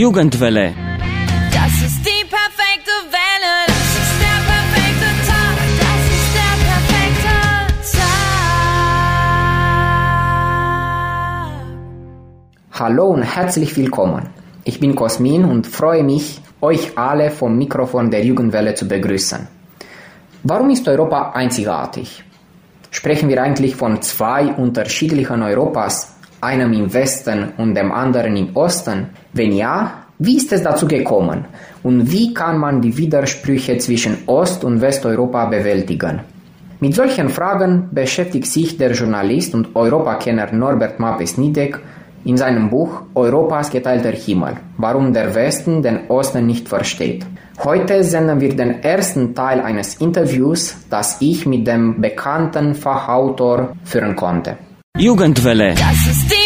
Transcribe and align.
Jugendwelle. 0.00 0.72
Das 1.52 1.72
ist 1.86 2.00
die 2.08 2.24
perfekte 2.24 2.96
Welle. 3.12 3.54
Das 3.66 3.90
ist 4.02 4.16
der 4.24 4.40
perfekte 4.50 5.10
Tag. 5.28 5.56
Das 5.84 6.02
ist 6.16 6.30
der 6.40 6.54
perfekte 6.70 7.34
Tag. 7.98 8.22
Hallo 12.80 13.06
und 13.08 13.24
herzlich 13.24 13.76
willkommen. 13.76 14.30
Ich 14.64 14.80
bin 14.80 14.94
Cosmin 14.94 15.44
und 15.44 15.66
freue 15.66 16.02
mich, 16.02 16.40
euch 16.62 16.96
alle 16.96 17.30
vom 17.30 17.58
Mikrofon 17.58 18.10
der 18.10 18.24
Jugendwelle 18.24 18.72
zu 18.72 18.88
begrüßen. 18.88 19.46
Warum 20.44 20.70
ist 20.70 20.88
Europa 20.88 21.32
einzigartig? 21.32 22.24
Sprechen 22.90 23.28
wir 23.28 23.42
eigentlich 23.42 23.76
von 23.76 24.00
zwei 24.00 24.46
unterschiedlichen 24.46 25.42
Europas, 25.42 26.16
einem 26.40 26.72
im 26.72 26.90
Westen 26.94 27.52
und 27.58 27.74
dem 27.74 27.92
anderen 27.92 28.34
im 28.34 28.56
Osten? 28.56 29.10
Wenn 29.32 29.52
ja, 29.52 29.99
wie 30.20 30.36
ist 30.36 30.52
es 30.52 30.62
dazu 30.62 30.86
gekommen? 30.86 31.46
Und 31.82 32.12
wie 32.12 32.34
kann 32.34 32.58
man 32.58 32.82
die 32.82 32.96
Widersprüche 32.96 33.78
zwischen 33.78 34.18
Ost- 34.26 34.64
und 34.64 34.82
Westeuropa 34.82 35.46
bewältigen? 35.46 36.20
Mit 36.78 36.94
solchen 36.94 37.30
Fragen 37.30 37.88
beschäftigt 37.90 38.46
sich 38.46 38.76
der 38.76 38.92
Journalist 38.92 39.54
und 39.54 39.74
Europakenner 39.74 40.52
Norbert 40.52 41.00
Mapes-Nidek 41.00 41.80
in 42.24 42.36
seinem 42.36 42.68
Buch 42.68 43.02
Europas 43.14 43.70
geteilter 43.70 44.12
Himmel, 44.12 44.58
warum 44.76 45.12
der 45.14 45.34
Westen 45.34 45.82
den 45.82 46.10
Osten 46.10 46.46
nicht 46.46 46.68
versteht. 46.68 47.24
Heute 47.64 48.04
senden 48.04 48.40
wir 48.42 48.54
den 48.54 48.82
ersten 48.82 49.34
Teil 49.34 49.62
eines 49.62 49.94
Interviews, 49.96 50.76
das 50.90 51.16
ich 51.20 51.46
mit 51.46 51.66
dem 51.66 51.98
bekannten 51.98 52.74
Fachautor 52.74 53.74
führen 53.84 54.16
konnte. 54.16 54.58
Jugendwelle. 54.98 55.74
Das 55.74 56.06
ist 56.10 56.30
die. 56.30 56.40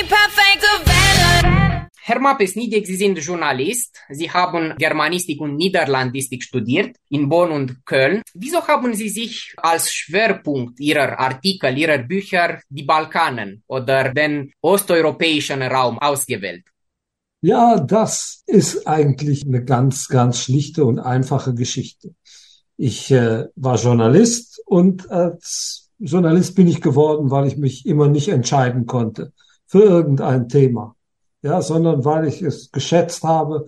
Herr 2.07 2.21
Mapes-Nidek, 2.21 2.87
Sie 2.87 2.97
sind 2.97 3.19
Journalist. 3.19 3.97
Sie 4.11 4.31
haben 4.31 4.75
Germanistik 4.77 5.41
und 5.41 5.57
Niederlandistik 5.57 6.43
studiert 6.43 6.97
in 7.09 7.31
Bonn 7.31 7.51
und 7.51 7.87
Köln. 7.87 8.21
Wieso 8.35 8.61
haben 8.69 8.93
Sie 8.93 9.09
sich 9.09 9.55
als 9.57 9.91
Schwerpunkt 9.91 10.79
Ihrer 10.81 11.19
Artikel, 11.19 11.79
Ihrer 11.79 11.97
Bücher 11.97 12.61
die 12.69 12.83
Balkanen 12.83 13.63
oder 13.69 14.13
den 14.13 14.53
osteuropäischen 14.61 15.63
Raum 15.63 15.99
ausgewählt? 15.99 16.65
Ja, 17.41 17.81
das 17.81 18.43
ist 18.47 18.87
eigentlich 18.87 19.47
eine 19.47 19.65
ganz, 19.65 20.07
ganz 20.09 20.41
schlichte 20.41 20.85
und 20.85 20.99
einfache 20.99 21.55
Geschichte. 21.55 22.15
Ich 22.77 23.11
äh, 23.13 23.47
war 23.57 23.79
Journalist 23.79 24.61
und 24.67 25.11
als 25.11 25.91
Journalist 25.99 26.55
bin 26.55 26.69
ich 26.69 26.83
geworden, 26.83 27.31
weil 27.31 27.47
ich 27.47 27.57
mich 27.57 27.87
immer 27.87 28.09
nicht 28.09 28.29
entscheiden 28.29 28.85
konnte 28.85 29.33
für 29.65 29.85
irgendein 29.85 30.51
Thema, 30.51 30.97
ja, 31.45 31.61
sondern 31.61 32.07
weil 32.07 32.27
ich 32.27 32.41
es 32.41 32.73
geschätzt 32.73 33.23
habe, 33.23 33.67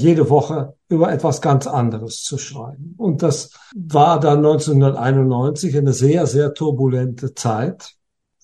jede 0.00 0.28
Woche 0.28 0.74
über 0.88 1.12
etwas 1.12 1.40
ganz 1.40 1.68
anderes 1.68 2.24
zu 2.24 2.36
schreiben. 2.36 2.94
Und 2.98 3.22
das 3.22 3.52
war 3.76 4.18
dann 4.18 4.38
1991 4.38 5.78
eine 5.78 5.92
sehr, 5.92 6.26
sehr 6.26 6.52
turbulente 6.52 7.32
Zeit. 7.34 7.94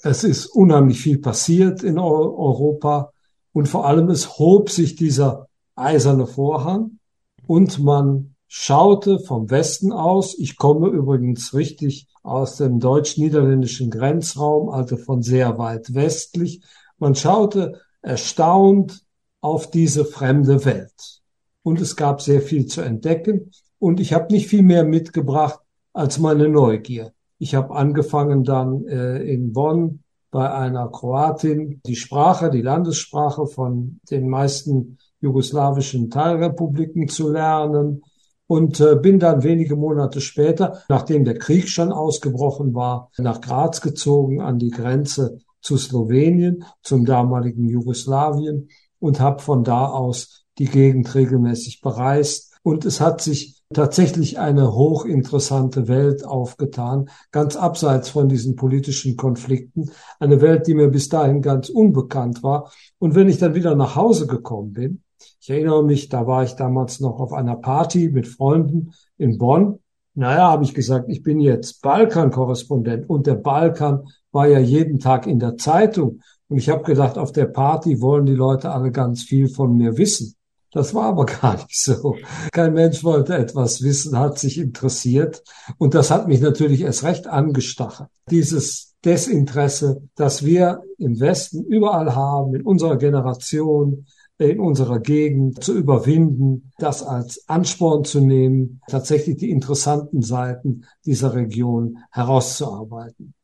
Es 0.02 0.22
ist 0.22 0.46
unheimlich 0.46 1.00
viel 1.00 1.18
passiert 1.18 1.82
in 1.82 1.98
Europa 1.98 3.12
und 3.52 3.68
vor 3.68 3.84
allem 3.84 4.10
es 4.10 4.38
hob 4.38 4.70
sich 4.70 4.94
dieser 4.94 5.48
eiserne 5.74 6.28
Vorhang 6.28 7.00
und 7.48 7.80
man 7.80 8.36
schaute 8.46 9.18
vom 9.18 9.50
Westen 9.50 9.90
aus. 9.90 10.38
Ich 10.38 10.56
komme 10.56 10.86
übrigens 10.86 11.52
richtig 11.52 12.06
aus 12.22 12.58
dem 12.58 12.78
deutsch-niederländischen 12.78 13.90
Grenzraum, 13.90 14.68
also 14.68 14.96
von 14.96 15.22
sehr 15.22 15.58
weit 15.58 15.94
westlich. 15.94 16.62
Man 16.98 17.16
schaute 17.16 17.80
erstaunt 18.02 19.02
auf 19.40 19.70
diese 19.70 20.04
fremde 20.04 20.64
Welt. 20.64 21.20
Und 21.62 21.80
es 21.80 21.96
gab 21.96 22.20
sehr 22.22 22.42
viel 22.42 22.66
zu 22.66 22.80
entdecken. 22.80 23.50
Und 23.78 24.00
ich 24.00 24.12
habe 24.12 24.32
nicht 24.32 24.48
viel 24.48 24.62
mehr 24.62 24.84
mitgebracht 24.84 25.60
als 25.92 26.18
meine 26.18 26.48
Neugier. 26.48 27.12
Ich 27.38 27.54
habe 27.54 27.74
angefangen 27.74 28.42
dann 28.44 28.86
äh, 28.86 29.22
in 29.22 29.52
Bonn 29.52 30.02
bei 30.30 30.50
einer 30.52 30.88
Kroatin 30.88 31.80
die 31.86 31.96
Sprache, 31.96 32.50
die 32.50 32.62
Landessprache 32.62 33.46
von 33.46 34.00
den 34.10 34.28
meisten 34.28 34.98
jugoslawischen 35.20 36.10
Teilrepubliken 36.10 37.08
zu 37.08 37.30
lernen 37.30 38.02
und 38.46 38.80
äh, 38.80 38.96
bin 38.96 39.18
dann 39.18 39.42
wenige 39.42 39.76
Monate 39.76 40.20
später, 40.20 40.82
nachdem 40.88 41.24
der 41.24 41.38
Krieg 41.38 41.68
schon 41.68 41.92
ausgebrochen 41.92 42.74
war, 42.74 43.10
nach 43.18 43.40
Graz 43.40 43.80
gezogen 43.80 44.40
an 44.40 44.58
die 44.58 44.70
Grenze 44.70 45.38
zu 45.68 45.76
Slowenien, 45.76 46.64
zum 46.82 47.04
damaligen 47.04 47.68
Jugoslawien 47.68 48.70
und 48.98 49.20
habe 49.20 49.42
von 49.42 49.64
da 49.64 49.86
aus 49.86 50.46
die 50.56 50.64
Gegend 50.64 51.14
regelmäßig 51.14 51.82
bereist. 51.82 52.54
Und 52.62 52.86
es 52.86 53.02
hat 53.02 53.20
sich 53.20 53.62
tatsächlich 53.74 54.38
eine 54.38 54.74
hochinteressante 54.74 55.86
Welt 55.86 56.24
aufgetan, 56.24 57.10
ganz 57.32 57.54
abseits 57.54 58.08
von 58.08 58.30
diesen 58.30 58.56
politischen 58.56 59.18
Konflikten. 59.18 59.90
Eine 60.18 60.40
Welt, 60.40 60.66
die 60.66 60.74
mir 60.74 60.88
bis 60.88 61.10
dahin 61.10 61.42
ganz 61.42 61.68
unbekannt 61.68 62.42
war. 62.42 62.72
Und 62.98 63.14
wenn 63.14 63.28
ich 63.28 63.36
dann 63.36 63.54
wieder 63.54 63.74
nach 63.74 63.94
Hause 63.94 64.26
gekommen 64.26 64.72
bin, 64.72 65.02
ich 65.38 65.50
erinnere 65.50 65.84
mich, 65.84 66.08
da 66.08 66.26
war 66.26 66.44
ich 66.44 66.54
damals 66.54 67.00
noch 67.00 67.20
auf 67.20 67.34
einer 67.34 67.56
Party 67.56 68.08
mit 68.08 68.26
Freunden 68.26 68.94
in 69.18 69.36
Bonn. 69.36 69.80
Naja, 70.18 70.50
habe 70.50 70.64
ich 70.64 70.74
gesagt, 70.74 71.08
ich 71.08 71.22
bin 71.22 71.38
jetzt 71.38 71.80
Balkan-Korrespondent 71.80 73.08
und 73.08 73.28
der 73.28 73.36
Balkan 73.36 74.08
war 74.32 74.48
ja 74.48 74.58
jeden 74.58 74.98
Tag 74.98 75.28
in 75.28 75.38
der 75.38 75.56
Zeitung. 75.56 76.22
Und 76.48 76.58
ich 76.58 76.68
habe 76.70 76.82
gedacht, 76.82 77.16
auf 77.16 77.30
der 77.30 77.46
Party 77.46 78.00
wollen 78.00 78.26
die 78.26 78.34
Leute 78.34 78.72
alle 78.72 78.90
ganz 78.90 79.22
viel 79.22 79.48
von 79.48 79.76
mir 79.76 79.96
wissen. 79.96 80.34
Das 80.72 80.92
war 80.92 81.04
aber 81.04 81.24
gar 81.40 81.54
nicht 81.54 81.80
so. 81.80 82.16
Kein 82.50 82.74
Mensch 82.74 83.04
wollte 83.04 83.36
etwas 83.36 83.80
wissen, 83.80 84.18
hat 84.18 84.40
sich 84.40 84.58
interessiert. 84.58 85.44
Und 85.78 85.94
das 85.94 86.10
hat 86.10 86.26
mich 86.26 86.40
natürlich 86.40 86.80
erst 86.80 87.04
recht 87.04 87.28
angestachelt. 87.28 88.08
Dieses 88.28 88.96
Desinteresse, 89.04 90.02
das 90.16 90.44
wir 90.44 90.82
im 90.98 91.20
Westen 91.20 91.62
überall 91.62 92.16
haben, 92.16 92.56
in 92.56 92.62
unserer 92.62 92.96
Generation, 92.96 94.04
in 94.38 94.60
unserer 94.60 95.00
Gegend 95.00 95.62
zu 95.62 95.76
überwinden, 95.76 96.72
das 96.78 97.02
als 97.02 97.48
Ansporn 97.48 98.04
zu 98.04 98.20
nehmen, 98.20 98.80
tatsächlich 98.88 99.36
die 99.36 99.50
interessanten 99.50 100.22
Seiten 100.22 100.86
dieser 101.04 101.34
Region 101.34 101.98
herauszuarbeiten. 102.12 103.34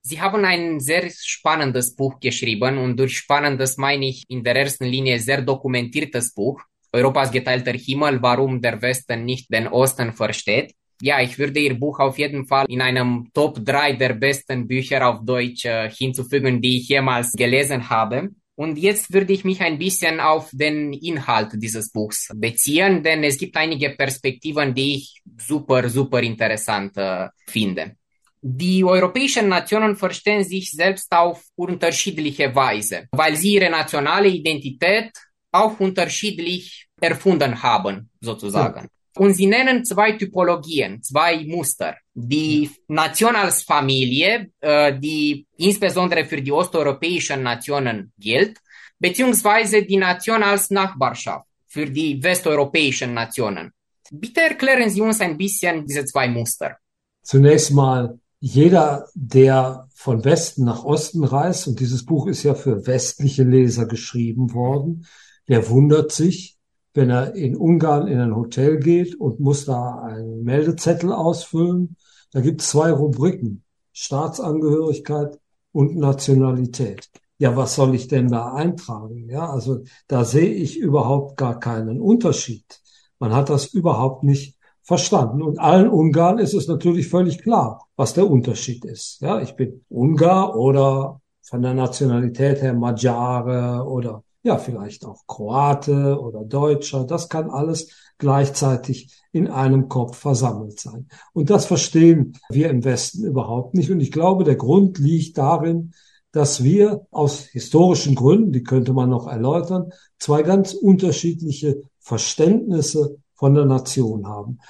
Sie 0.00 0.20
haben 0.20 0.44
ein 0.46 0.80
sehr 0.80 1.10
spannendes 1.10 1.94
Buch 1.94 2.18
geschrieben 2.18 2.78
und 2.78 2.96
durch 2.96 3.18
spannendes 3.18 3.76
meine 3.76 4.06
ich 4.06 4.24
in 4.28 4.42
der 4.42 4.56
ersten 4.56 4.86
Linie 4.86 5.18
sehr 5.18 5.42
dokumentiertes 5.42 6.32
Buch. 6.32 6.62
Europas 6.92 7.30
geteilter 7.30 7.72
Himmel, 7.72 8.22
warum 8.22 8.62
der 8.62 8.80
Westen 8.80 9.26
nicht 9.26 9.52
den 9.52 9.68
Osten 9.68 10.14
versteht. 10.14 10.72
Ja, 11.02 11.20
ich 11.20 11.38
würde 11.38 11.60
Ihr 11.60 11.78
Buch 11.78 12.00
auf 12.00 12.18
jeden 12.18 12.46
Fall 12.46 12.64
in 12.68 12.80
einem 12.80 13.28
Top 13.34 13.62
3 13.62 13.92
der 13.92 14.14
besten 14.14 14.66
Bücher 14.66 15.06
auf 15.06 15.24
Deutsch 15.24 15.66
äh, 15.66 15.90
hinzufügen, 15.90 16.60
die 16.62 16.78
ich 16.78 16.88
jemals 16.88 17.32
gelesen 17.32 17.88
habe. 17.88 18.30
Und 18.58 18.76
jetzt 18.76 19.12
würde 19.12 19.32
ich 19.32 19.44
mich 19.44 19.60
ein 19.60 19.78
bisschen 19.78 20.18
auf 20.18 20.50
den 20.52 20.92
Inhalt 20.92 21.50
dieses 21.54 21.92
Buchs 21.92 22.28
beziehen, 22.34 23.04
denn 23.04 23.22
es 23.22 23.38
gibt 23.38 23.56
einige 23.56 23.90
Perspektiven, 23.90 24.74
die 24.74 24.96
ich 24.96 25.22
super, 25.40 25.88
super 25.88 26.20
interessant 26.20 26.96
äh, 26.96 27.28
finde. 27.46 27.94
Die 28.42 28.82
europäischen 28.82 29.48
Nationen 29.48 29.94
verstehen 29.94 30.42
sich 30.42 30.72
selbst 30.72 31.12
auf 31.12 31.44
unterschiedliche 31.54 32.52
Weise, 32.52 33.06
weil 33.12 33.36
sie 33.36 33.54
ihre 33.54 33.70
nationale 33.70 34.26
Identität 34.26 35.12
auch 35.52 35.78
unterschiedlich 35.78 36.88
erfunden 37.00 37.62
haben, 37.62 38.10
sozusagen. 38.20 38.88
Und 39.18 39.34
sie 39.34 39.46
nennen 39.46 39.84
zwei 39.84 40.12
Typologien, 40.12 41.02
zwei 41.02 41.44
Muster. 41.44 41.96
Die 42.14 42.70
Nation 42.88 43.34
als 43.34 43.62
Familie, 43.62 44.50
äh, 44.60 44.98
die 44.98 45.46
insbesondere 45.56 46.24
für 46.24 46.40
die 46.40 46.52
osteuropäischen 46.52 47.42
Nationen 47.42 48.12
gilt, 48.18 48.58
beziehungsweise 48.98 49.82
die 49.82 49.96
Nation 49.96 50.42
als 50.42 50.70
Nachbarschaft 50.70 51.46
für 51.66 51.86
die 51.86 52.22
westeuropäischen 52.22 53.12
Nationen. 53.14 53.72
Bitte 54.10 54.40
erklären 54.40 54.88
Sie 54.88 55.00
uns 55.00 55.20
ein 55.20 55.36
bisschen 55.36 55.84
diese 55.84 56.04
zwei 56.04 56.28
Muster. 56.28 56.76
Zunächst 57.22 57.72
mal, 57.72 58.18
jeder, 58.40 59.08
der 59.14 59.88
von 59.94 60.24
Westen 60.24 60.64
nach 60.64 60.84
Osten 60.84 61.24
reist, 61.24 61.66
und 61.66 61.80
dieses 61.80 62.06
Buch 62.06 62.26
ist 62.28 62.44
ja 62.44 62.54
für 62.54 62.86
westliche 62.86 63.42
Leser 63.42 63.86
geschrieben 63.86 64.54
worden, 64.54 65.06
der 65.48 65.68
wundert 65.68 66.12
sich, 66.12 66.57
wenn 66.98 67.10
er 67.10 67.36
in 67.36 67.54
Ungarn 67.54 68.08
in 68.08 68.18
ein 68.18 68.34
Hotel 68.34 68.80
geht 68.80 69.14
und 69.14 69.38
muss 69.38 69.66
da 69.66 70.00
einen 70.00 70.42
Meldezettel 70.42 71.12
ausfüllen. 71.12 71.94
Da 72.32 72.40
gibt 72.40 72.60
es 72.60 72.70
zwei 72.70 72.90
Rubriken, 72.90 73.62
Staatsangehörigkeit 73.92 75.38
und 75.70 75.96
Nationalität. 75.96 77.08
Ja, 77.38 77.56
was 77.56 77.76
soll 77.76 77.94
ich 77.94 78.08
denn 78.08 78.26
da 78.26 78.52
eintragen? 78.52 79.28
Ja, 79.30 79.48
also 79.48 79.84
da 80.08 80.24
sehe 80.24 80.52
ich 80.52 80.76
überhaupt 80.76 81.36
gar 81.36 81.60
keinen 81.60 82.00
Unterschied. 82.00 82.80
Man 83.20 83.32
hat 83.32 83.48
das 83.48 83.66
überhaupt 83.66 84.24
nicht 84.24 84.56
verstanden. 84.82 85.40
Und 85.40 85.60
allen 85.60 85.88
Ungarn 85.88 86.38
ist 86.38 86.54
es 86.54 86.66
natürlich 86.66 87.08
völlig 87.08 87.40
klar, 87.40 87.86
was 87.94 88.12
der 88.14 88.28
Unterschied 88.28 88.84
ist. 88.84 89.20
Ja, 89.20 89.40
ich 89.40 89.54
bin 89.54 89.84
Ungar 89.88 90.56
oder 90.56 91.20
von 91.42 91.62
der 91.62 91.74
Nationalität 91.74 92.60
her 92.60 92.74
Magyare 92.74 93.86
oder 93.86 94.24
ja, 94.48 94.56
vielleicht 94.56 95.04
auch 95.04 95.26
Kroate 95.26 96.18
oder 96.18 96.42
Deutscher, 96.42 97.04
das 97.04 97.28
kann 97.28 97.50
alles 97.50 97.90
gleichzeitig 98.16 99.22
in 99.30 99.46
einem 99.46 99.90
Kopf 99.90 100.16
versammelt 100.16 100.80
sein. 100.80 101.06
Und 101.34 101.50
das 101.50 101.66
verstehen 101.66 102.32
wir 102.48 102.70
im 102.70 102.82
Westen 102.82 103.24
überhaupt 103.26 103.74
nicht. 103.74 103.90
Und 103.90 104.00
ich 104.00 104.10
glaube, 104.10 104.44
der 104.44 104.56
Grund 104.56 104.98
liegt 104.98 105.36
darin, 105.36 105.92
dass 106.32 106.64
wir 106.64 107.06
aus 107.10 107.40
historischen 107.40 108.14
Gründen, 108.14 108.52
die 108.52 108.62
könnte 108.62 108.94
man 108.94 109.10
noch 109.10 109.26
erläutern, 109.26 109.92
zwei 110.18 110.42
ganz 110.42 110.72
unterschiedliche 110.72 111.82
Verständnisse 111.98 113.18
von 113.34 113.54
der 113.54 113.66
Nation 113.66 114.26
haben. 114.26 114.60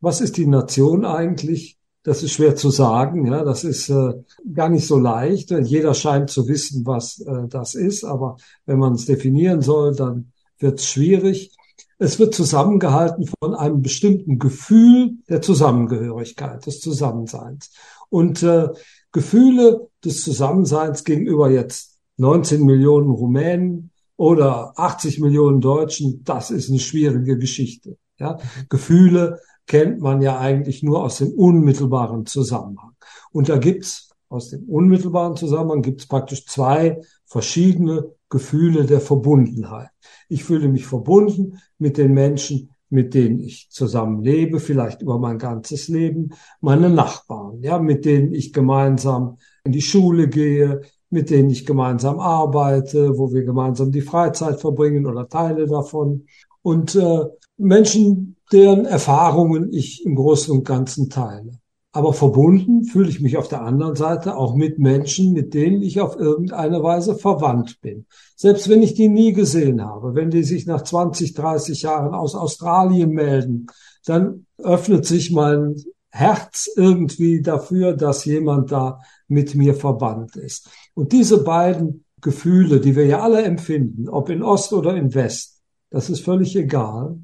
Was 0.00 0.20
ist 0.20 0.36
die 0.38 0.46
Nation 0.46 1.04
eigentlich? 1.04 1.78
Das 2.02 2.22
ist 2.22 2.32
schwer 2.32 2.56
zu 2.56 2.70
sagen. 2.70 3.26
Ja, 3.26 3.44
das 3.44 3.64
ist 3.64 3.90
äh, 3.90 4.14
gar 4.54 4.70
nicht 4.70 4.86
so 4.86 4.98
leicht. 4.98 5.50
Jeder 5.50 5.92
scheint 5.94 6.30
zu 6.30 6.48
wissen, 6.48 6.86
was 6.86 7.20
äh, 7.20 7.46
das 7.48 7.74
ist. 7.74 8.04
Aber 8.04 8.38
wenn 8.64 8.78
man 8.78 8.94
es 8.94 9.04
definieren 9.04 9.60
soll, 9.60 9.94
dann 9.94 10.32
wird 10.58 10.80
es 10.80 10.86
schwierig. 10.86 11.54
Es 11.98 12.18
wird 12.18 12.34
zusammengehalten 12.34 13.28
von 13.40 13.54
einem 13.54 13.82
bestimmten 13.82 14.38
Gefühl 14.38 15.18
der 15.28 15.42
Zusammengehörigkeit, 15.42 16.64
des 16.64 16.80
Zusammenseins. 16.80 17.70
Und 18.08 18.42
äh, 18.42 18.68
Gefühle 19.12 19.88
des 20.04 20.22
Zusammenseins 20.22 21.04
gegenüber 21.04 21.50
jetzt 21.50 21.98
19 22.16 22.64
Millionen 22.64 23.10
Rumänen 23.10 23.90
oder 24.16 24.72
80 24.76 25.20
Millionen 25.20 25.60
Deutschen, 25.60 26.22
das 26.24 26.50
ist 26.50 26.70
eine 26.70 26.78
schwierige 26.78 27.38
Geschichte. 27.38 27.96
Ja, 28.18 28.38
Gefühle 28.68 29.40
kennt 29.70 30.00
man 30.00 30.20
ja 30.20 30.36
eigentlich 30.36 30.82
nur 30.82 31.04
aus 31.04 31.18
dem 31.18 31.30
unmittelbaren 31.30 32.26
Zusammenhang. 32.26 32.96
Und 33.30 33.48
da 33.48 33.56
gibt's 33.56 34.10
aus 34.28 34.50
dem 34.50 34.64
unmittelbaren 34.64 35.36
Zusammenhang 35.36 35.80
gibt's 35.80 36.08
praktisch 36.08 36.44
zwei 36.44 37.00
verschiedene 37.24 38.12
Gefühle 38.28 38.84
der 38.84 39.00
Verbundenheit. 39.00 39.90
Ich 40.28 40.42
fühle 40.42 40.66
mich 40.66 40.86
verbunden 40.86 41.60
mit 41.78 41.98
den 41.98 42.14
Menschen, 42.14 42.70
mit 42.88 43.14
denen 43.14 43.38
ich 43.38 43.68
zusammen 43.70 44.24
lebe, 44.24 44.58
vielleicht 44.58 45.02
über 45.02 45.20
mein 45.20 45.38
ganzes 45.38 45.86
Leben, 45.86 46.30
meine 46.60 46.90
Nachbarn, 46.90 47.62
ja, 47.62 47.78
mit 47.78 48.04
denen 48.04 48.34
ich 48.34 48.52
gemeinsam 48.52 49.38
in 49.62 49.70
die 49.70 49.82
Schule 49.82 50.26
gehe, 50.26 50.80
mit 51.10 51.30
denen 51.30 51.50
ich 51.50 51.64
gemeinsam 51.64 52.18
arbeite, 52.18 53.16
wo 53.16 53.32
wir 53.32 53.44
gemeinsam 53.44 53.92
die 53.92 54.00
Freizeit 54.00 54.60
verbringen 54.60 55.06
oder 55.06 55.28
Teile 55.28 55.68
davon. 55.68 56.26
Und 56.62 56.94
äh, 56.94 57.24
Menschen, 57.56 58.36
deren 58.52 58.84
Erfahrungen 58.84 59.72
ich 59.72 60.04
im 60.04 60.14
Großen 60.14 60.52
und 60.56 60.64
Ganzen 60.64 61.08
teile. 61.08 61.60
Aber 61.92 62.12
verbunden 62.12 62.84
fühle 62.84 63.08
ich 63.08 63.20
mich 63.20 63.36
auf 63.36 63.48
der 63.48 63.62
anderen 63.62 63.96
Seite 63.96 64.36
auch 64.36 64.54
mit 64.54 64.78
Menschen, 64.78 65.32
mit 65.32 65.54
denen 65.54 65.82
ich 65.82 66.00
auf 66.00 66.16
irgendeine 66.16 66.82
Weise 66.84 67.16
verwandt 67.16 67.80
bin. 67.80 68.06
Selbst 68.36 68.68
wenn 68.68 68.80
ich 68.80 68.94
die 68.94 69.08
nie 69.08 69.32
gesehen 69.32 69.84
habe, 69.84 70.14
wenn 70.14 70.30
die 70.30 70.44
sich 70.44 70.66
nach 70.66 70.82
20, 70.82 71.34
30 71.34 71.82
Jahren 71.82 72.14
aus 72.14 72.36
Australien 72.36 73.10
melden, 73.10 73.66
dann 74.04 74.46
öffnet 74.58 75.04
sich 75.04 75.32
mein 75.32 75.76
Herz 76.10 76.68
irgendwie 76.76 77.42
dafür, 77.42 77.94
dass 77.94 78.24
jemand 78.24 78.70
da 78.70 79.00
mit 79.26 79.56
mir 79.56 79.74
verbannt 79.74 80.36
ist. 80.36 80.68
Und 80.94 81.12
diese 81.12 81.42
beiden 81.42 82.04
Gefühle, 82.20 82.80
die 82.80 82.94
wir 82.94 83.06
ja 83.06 83.20
alle 83.20 83.42
empfinden, 83.42 84.08
ob 84.08 84.28
in 84.28 84.42
Ost 84.42 84.72
oder 84.72 84.94
in 84.94 85.14
West, 85.14 85.59
das 85.90 86.08
ist 86.08 86.24
völlig 86.24 86.56
egal. 86.56 87.18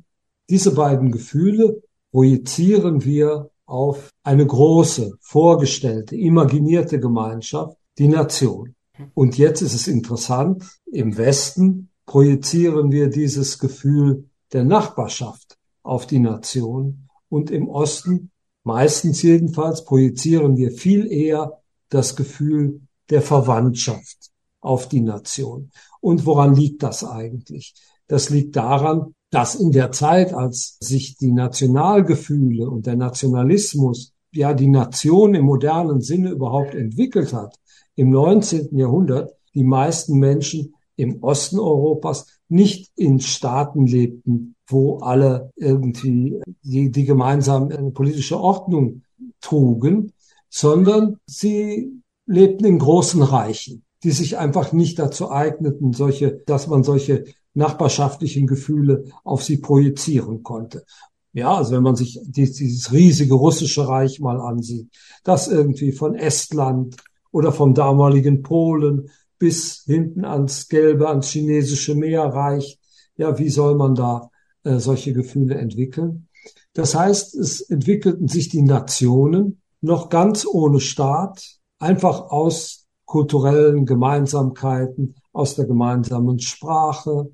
Diese 0.50 0.74
beiden 0.74 1.10
Gefühle 1.12 1.82
projizieren 2.10 3.04
wir 3.04 3.50
auf 3.64 4.10
eine 4.22 4.46
große, 4.46 5.16
vorgestellte, 5.20 6.16
imaginierte 6.16 7.00
Gemeinschaft, 7.00 7.76
die 7.98 8.08
Nation. 8.08 8.74
Und 9.14 9.38
jetzt 9.38 9.62
ist 9.62 9.74
es 9.74 9.88
interessant, 9.88 10.64
im 10.90 11.16
Westen 11.16 11.90
projizieren 12.06 12.92
wir 12.92 13.08
dieses 13.08 13.58
Gefühl 13.58 14.28
der 14.52 14.64
Nachbarschaft 14.64 15.58
auf 15.82 16.06
die 16.06 16.20
Nation 16.20 17.08
und 17.28 17.50
im 17.50 17.68
Osten, 17.68 18.30
meistens 18.62 19.22
jedenfalls, 19.22 19.84
projizieren 19.84 20.56
wir 20.56 20.70
viel 20.70 21.10
eher 21.10 21.60
das 21.88 22.16
Gefühl 22.16 22.80
der 23.10 23.22
Verwandtschaft 23.22 24.30
auf 24.60 24.88
die 24.88 25.00
Nation. 25.00 25.70
Und 26.00 26.24
woran 26.26 26.54
liegt 26.54 26.82
das 26.82 27.04
eigentlich? 27.04 27.74
Das 28.08 28.30
liegt 28.30 28.56
daran, 28.56 29.14
dass 29.30 29.54
in 29.54 29.72
der 29.72 29.92
Zeit, 29.92 30.32
als 30.32 30.76
sich 30.80 31.16
die 31.16 31.32
Nationalgefühle 31.32 32.68
und 32.68 32.86
der 32.86 32.96
Nationalismus, 32.96 34.12
ja 34.32 34.54
die 34.54 34.68
Nation 34.68 35.34
im 35.34 35.46
modernen 35.46 36.00
Sinne 36.00 36.30
überhaupt 36.30 36.74
entwickelt 36.74 37.32
hat, 37.32 37.56
im 37.94 38.10
19. 38.10 38.76
Jahrhundert 38.76 39.32
die 39.54 39.64
meisten 39.64 40.18
Menschen 40.18 40.74
im 40.96 41.22
Osten 41.22 41.58
Europas 41.58 42.26
nicht 42.48 42.90
in 42.96 43.20
Staaten 43.20 43.86
lebten, 43.86 44.54
wo 44.68 44.98
alle 44.98 45.50
irgendwie 45.56 46.40
die, 46.62 46.90
die 46.90 47.04
gemeinsam 47.04 47.68
eine 47.68 47.90
politische 47.90 48.38
Ordnung 48.38 49.02
trugen, 49.40 50.12
sondern 50.48 51.18
sie 51.26 52.02
lebten 52.26 52.64
in 52.64 52.78
großen 52.78 53.22
Reichen, 53.22 53.84
die 54.02 54.10
sich 54.10 54.38
einfach 54.38 54.72
nicht 54.72 54.98
dazu 54.98 55.30
eigneten, 55.30 55.92
solche, 55.92 56.42
dass 56.46 56.66
man 56.66 56.82
solche 56.82 57.24
nachbarschaftlichen 57.54 58.46
Gefühle 58.46 59.04
auf 59.24 59.42
sie 59.42 59.56
projizieren 59.56 60.42
konnte. 60.42 60.84
Ja, 61.32 61.54
also 61.54 61.72
wenn 61.72 61.82
man 61.82 61.96
sich 61.96 62.18
dieses 62.24 62.92
riesige 62.92 63.34
russische 63.34 63.86
Reich 63.86 64.20
mal 64.20 64.40
ansieht, 64.40 64.88
das 65.22 65.48
irgendwie 65.48 65.92
von 65.92 66.14
Estland 66.14 66.96
oder 67.30 67.52
vom 67.52 67.74
damaligen 67.74 68.42
Polen 68.42 69.10
bis 69.38 69.82
hinten 69.84 70.24
ans 70.24 70.68
Gelbe, 70.68 71.08
ans 71.08 71.28
chinesische 71.28 71.94
Meer 71.94 72.24
reicht, 72.24 72.80
ja, 73.16 73.38
wie 73.38 73.50
soll 73.50 73.74
man 73.76 73.94
da 73.94 74.30
äh, 74.64 74.78
solche 74.78 75.12
Gefühle 75.12 75.56
entwickeln? 75.56 76.28
Das 76.72 76.94
heißt, 76.94 77.34
es 77.34 77.60
entwickelten 77.60 78.28
sich 78.28 78.48
die 78.48 78.62
Nationen 78.62 79.60
noch 79.80 80.08
ganz 80.08 80.46
ohne 80.46 80.80
Staat, 80.80 81.58
einfach 81.78 82.30
aus 82.30 82.85
kulturellen 83.06 83.86
Gemeinsamkeiten, 83.86 85.14
aus 85.32 85.54
der 85.54 85.66
gemeinsamen 85.66 86.38
Sprache, 86.40 87.30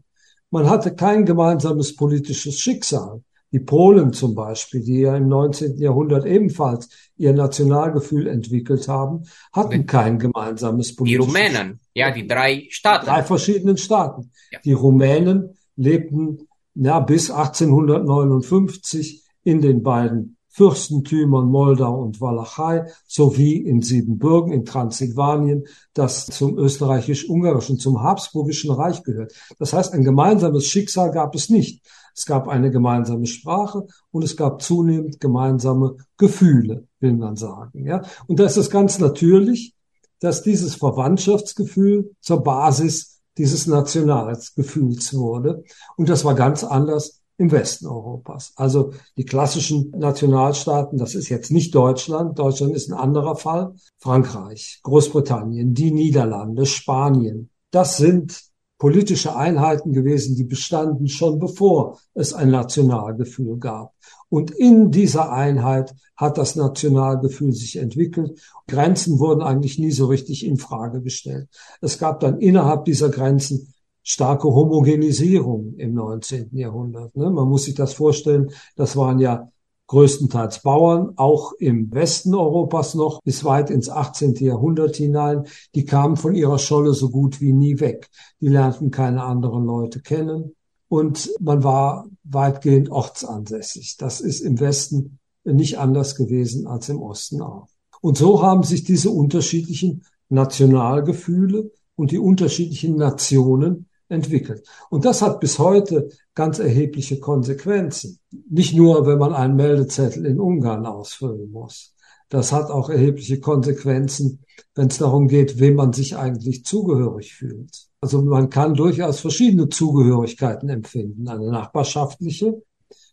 man 0.51 0.69
hatte 0.69 0.95
kein 0.95 1.25
gemeinsames 1.25 1.97
politisches 1.97 2.59
Schicksal. 2.59 3.23
Die 3.53 3.61
Polen 3.61 4.13
zum 4.13 4.35
Beispiel, 4.35 4.83
die 4.83 5.01
ja 5.01 5.17
im 5.17 5.29
19. 5.29 5.79
Jahrhundert 5.79 6.25
ebenfalls 6.25 6.89
ihr 7.17 7.35
Nationalgefühl 7.35 8.27
entwickelt 8.27 8.89
haben, 8.89 9.25
hatten 9.53 9.87
kein 9.87 10.19
gemeinsames 10.19 10.97
politisches 10.97 11.27
Die 11.27 11.33
Rumänen, 11.33 11.81
ja, 11.95 12.11
die 12.11 12.27
drei 12.27 12.67
Staaten. 12.71 13.07
Drei 13.07 13.23
verschiedenen 13.23 13.77
Staaten. 13.77 14.31
Ja. 14.51 14.59
Die 14.65 14.73
Rumänen 14.73 15.57
lebten 15.77 16.49
ja, 16.75 17.01
bis 17.01 17.31
1859 17.31 19.23
in 19.45 19.61
den 19.61 19.83
beiden 19.83 20.37
Fürstentümern 20.53 21.47
Moldau 21.47 22.01
und 22.01 22.21
Walachei 22.21 22.85
sowie 23.07 23.57
in 23.57 23.81
Siebenbürgen 23.81 24.53
in 24.53 24.65
Transsilvanien, 24.65 25.65
das 25.95 26.27
zum 26.27 26.59
österreichisch-ungarischen, 26.59 27.79
zum 27.79 28.03
habsburgischen 28.03 28.71
Reich 28.71 29.03
gehört. 29.03 29.33
Das 29.59 29.73
heißt, 29.73 29.95
ein 29.95 30.05
gemeinsames 30.05 30.67
Schicksal 30.67 31.11
gab 31.11 31.35
es 31.35 31.49
nicht. 31.49 31.83
Es 32.15 32.27
gab 32.27 32.49
eine 32.49 32.71
gemeinsame 32.71 33.27
Sprache 33.27 33.87
und 34.11 34.23
es 34.23 34.37
gab 34.37 34.61
zunehmend 34.61 35.21
gemeinsame 35.21 35.97
Gefühle, 36.19 36.87
will 37.01 37.15
man 37.15 37.37
sagen. 37.37 37.87
Ja? 37.87 38.03
Und 38.27 38.39
da 38.39 38.45
ist 38.45 38.59
es 38.59 38.69
ganz 38.69 38.99
natürlich, 38.99 39.75
dass 40.21 40.43
dieses 40.43 40.75
Verwandtschaftsgefühl 40.75 42.15
zur 42.21 42.43
Basis 42.43 43.23
dieses 43.39 43.67
Nationalgefühls 43.67 45.15
wurde. 45.15 45.65
Und 45.97 46.11
das 46.11 46.27
war 46.27 46.35
ganz 46.35 46.63
anders 46.63 47.22
im 47.39 47.51
Westen 47.51 47.87
Europas. 47.87 48.53
Also 48.57 48.93
die 49.17 49.25
klassischen 49.25 49.91
Nationalstaaten, 49.97 50.99
das 50.99 51.15
ist 51.15 51.29
jetzt 51.29 51.51
nicht 51.51 51.75
Deutschland, 51.75 52.39
Deutschland 52.39 52.75
ist 52.75 52.91
ein 52.91 52.99
anderer 52.99 53.37
Fall, 53.37 53.75
Frankreich, 53.99 54.81
Großbritannien, 54.83 55.75
die 55.75 55.93
Niederlande, 55.93 56.67
Spanien. 56.67 57.51
Das 57.71 57.97
sind 57.97 58.53
politische 58.83 59.37
Einheiten 59.37 59.93
gewesen, 59.93 60.35
die 60.35 60.43
bestanden 60.43 61.07
schon 61.07 61.39
bevor 61.39 62.01
es 62.15 62.35
ein 62.35 62.51
Nationalgefühl 62.51 63.57
gab. 63.59 63.95
Und 64.29 64.51
in 64.51 64.91
dieser 64.91 65.31
Einheit 65.31 65.95
hat 66.17 66.37
das 66.37 66.57
Nationalgefühl 66.57 67.53
sich 67.53 67.77
entwickelt. 67.77 68.41
Grenzen 68.67 69.21
wurden 69.21 69.41
eigentlich 69.41 69.79
nie 69.79 69.93
so 69.93 70.07
richtig 70.07 70.45
in 70.45 70.57
Frage 70.57 71.01
gestellt. 71.01 71.49
Es 71.81 71.99
gab 71.99 72.19
dann 72.21 72.41
innerhalb 72.41 72.85
dieser 72.85 73.09
Grenzen 73.09 73.73
starke 74.03 74.49
Homogenisierung 74.49 75.75
im 75.77 75.95
19. 75.95 76.57
Jahrhundert. 76.57 77.17
Ne? 77.17 77.31
Man 77.31 77.49
muss 77.49 77.65
sich 77.65 77.75
das 77.75 77.95
vorstellen, 77.95 78.51
das 78.77 78.97
waren 78.97 79.19
ja 79.19 79.49
größtenteils 79.87 80.63
Bauern, 80.63 81.13
auch 81.17 81.53
im 81.59 81.93
Westen 81.93 82.35
Europas 82.35 82.95
noch, 82.95 83.21
bis 83.23 83.45
weit 83.45 83.69
ins 83.71 83.91
18. 83.91 84.35
Jahrhundert 84.37 84.97
hinein. 84.97 85.45
Die 85.75 85.85
kamen 85.85 86.17
von 86.17 86.35
ihrer 86.35 86.59
Scholle 86.59 86.95
so 86.95 87.11
gut 87.11 87.41
wie 87.41 87.53
nie 87.53 87.79
weg. 87.79 88.09
Die 88.41 88.49
lernten 88.49 88.91
keine 88.91 89.23
anderen 89.23 89.65
Leute 89.65 90.01
kennen 90.01 90.55
und 90.89 91.31
man 91.41 91.63
war 91.63 92.07
weitgehend 92.25 92.91
ortsansässig. 92.91 93.97
Das 93.99 94.21
ist 94.21 94.41
im 94.41 94.61
Westen 94.61 95.19
nicht 95.45 95.79
anders 95.79 96.15
gewesen 96.15 96.67
als 96.67 96.89
im 96.89 97.01
Osten 97.01 97.43
auch. 97.43 97.69
Und 98.01 98.17
so 98.17 98.43
haben 98.43 98.63
sich 98.63 98.85
diese 98.85 99.11
unterschiedlichen 99.11 100.05
Nationalgefühle 100.29 101.71
und 101.97 102.11
die 102.11 102.19
unterschiedlichen 102.19 102.97
Nationen 102.97 103.89
entwickelt. 104.13 104.67
Und 104.91 105.05
das 105.05 105.23
hat 105.23 105.41
bis 105.41 105.59
heute 105.59 106.09
ganz 106.35 106.59
erhebliche 106.59 107.19
Konsequenzen. 107.19 108.19
Nicht 108.49 108.75
nur, 108.75 109.07
wenn 109.07 109.19
man 109.19 109.33
einen 109.33 109.57
Meldezettel 109.57 110.27
in 110.27 110.41
Ungarn 110.41 110.87
ausfüllen 110.87 111.51
muss. 111.51 111.95
Das 112.29 112.53
hat 112.53 112.71
auch 112.71 112.89
erhebliche 112.89 113.41
Konsequenzen, 113.41 114.45
wenn 114.75 114.89
es 114.89 114.99
darum 114.99 115.29
geht, 115.29 115.59
wem 115.59 115.75
man 115.75 115.93
sich 115.93 116.17
eigentlich 116.17 116.65
zugehörig 116.65 117.35
fühlt. 117.35 117.89
Also 118.01 118.23
man 118.23 118.49
kann 118.49 118.75
durchaus 118.75 119.21
verschiedene 119.21 119.69
Zugehörigkeiten 119.69 120.69
empfinden. 120.69 121.29
Eine 121.29 121.51
nachbarschaftliche 121.51 122.63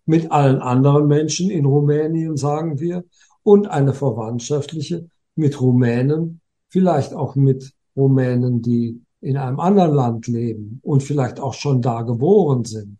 mit 0.06 0.32
allen 0.32 0.62
anderen 0.62 1.08
Menschen 1.08 1.50
in 1.50 1.66
Rumänien, 1.66 2.38
sagen 2.38 2.80
wir, 2.80 3.04
und 3.44 3.68
eine 3.68 3.94
verwandtschaftliche 3.94 5.10
mit 5.36 5.60
Rumänen, 5.60 6.42
vielleicht 6.70 7.14
auch 7.14 7.36
mit 7.36 7.74
Rumänen, 7.96 8.62
die 8.62 9.02
in 9.22 9.38
einem 9.38 9.60
anderen 9.60 9.94
Land 9.94 10.28
leben 10.28 10.80
und 10.84 11.04
vielleicht 11.04 11.40
auch 11.40 11.54
schon 11.54 11.82
da 11.82 12.02
geboren 12.04 12.64
sind. 12.66 12.98